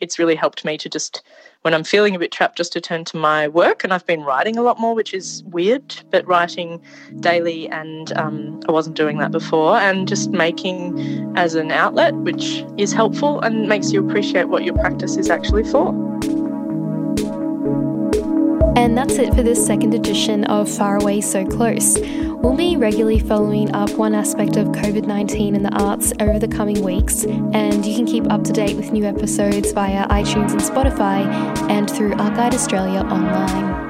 it's 0.00 0.18
really 0.18 0.34
helped 0.34 0.64
me 0.64 0.76
to 0.78 0.88
just 0.88 1.22
when 1.62 1.74
i'm 1.74 1.84
feeling 1.84 2.14
a 2.14 2.18
bit 2.18 2.32
trapped 2.32 2.56
just 2.56 2.72
to 2.72 2.80
turn 2.80 3.04
to 3.04 3.16
my 3.16 3.48
work. 3.48 3.84
And 3.84 3.92
i've 3.92 4.06
been 4.06 4.22
writing 4.22 4.56
a 4.56 4.62
lot 4.62 4.78
more 4.80 4.94
which 4.94 5.14
is 5.14 5.42
weird 5.44 5.94
but 6.10 6.26
writing 6.26 6.80
daily 7.20 7.68
and 7.68 8.16
um, 8.16 8.60
i 8.68 8.72
wasn't 8.72 8.96
doing 8.96 9.18
that 9.18 9.30
before. 9.30 9.76
And 9.76 10.08
just 10.08 10.30
making 10.30 11.32
as 11.36 11.54
an 11.54 11.70
outlet 11.70 12.14
which 12.16 12.64
is 12.76 12.92
helpful 12.92 13.40
and 13.40 13.68
makes 13.68 13.92
you 13.92 14.06
appreciate 14.06 14.44
what 14.44 14.64
your 14.64 14.74
practice 14.74 15.16
is 15.16 15.30
actually 15.30 15.64
for 15.64 16.15
and 18.76 18.96
that's 18.96 19.14
it 19.14 19.34
for 19.34 19.42
this 19.42 19.64
second 19.66 19.94
edition 19.94 20.44
of 20.44 20.70
Faraway 20.70 21.22
So 21.22 21.46
Close. 21.46 21.98
We'll 21.98 22.54
be 22.54 22.76
regularly 22.76 23.18
following 23.18 23.74
up 23.74 23.90
one 23.92 24.14
aspect 24.14 24.56
of 24.56 24.68
COVID 24.68 25.06
19 25.06 25.56
in 25.56 25.62
the 25.62 25.74
arts 25.74 26.12
over 26.20 26.38
the 26.38 26.46
coming 26.46 26.82
weeks, 26.82 27.24
and 27.24 27.84
you 27.84 27.96
can 27.96 28.06
keep 28.06 28.30
up 28.30 28.44
to 28.44 28.52
date 28.52 28.76
with 28.76 28.92
new 28.92 29.04
episodes 29.04 29.72
via 29.72 30.06
iTunes 30.08 30.52
and 30.52 30.60
Spotify 30.60 31.24
and 31.70 31.90
through 31.90 32.12
Art 32.16 32.34
Guide 32.34 32.54
Australia 32.54 33.00
online. 33.00 33.85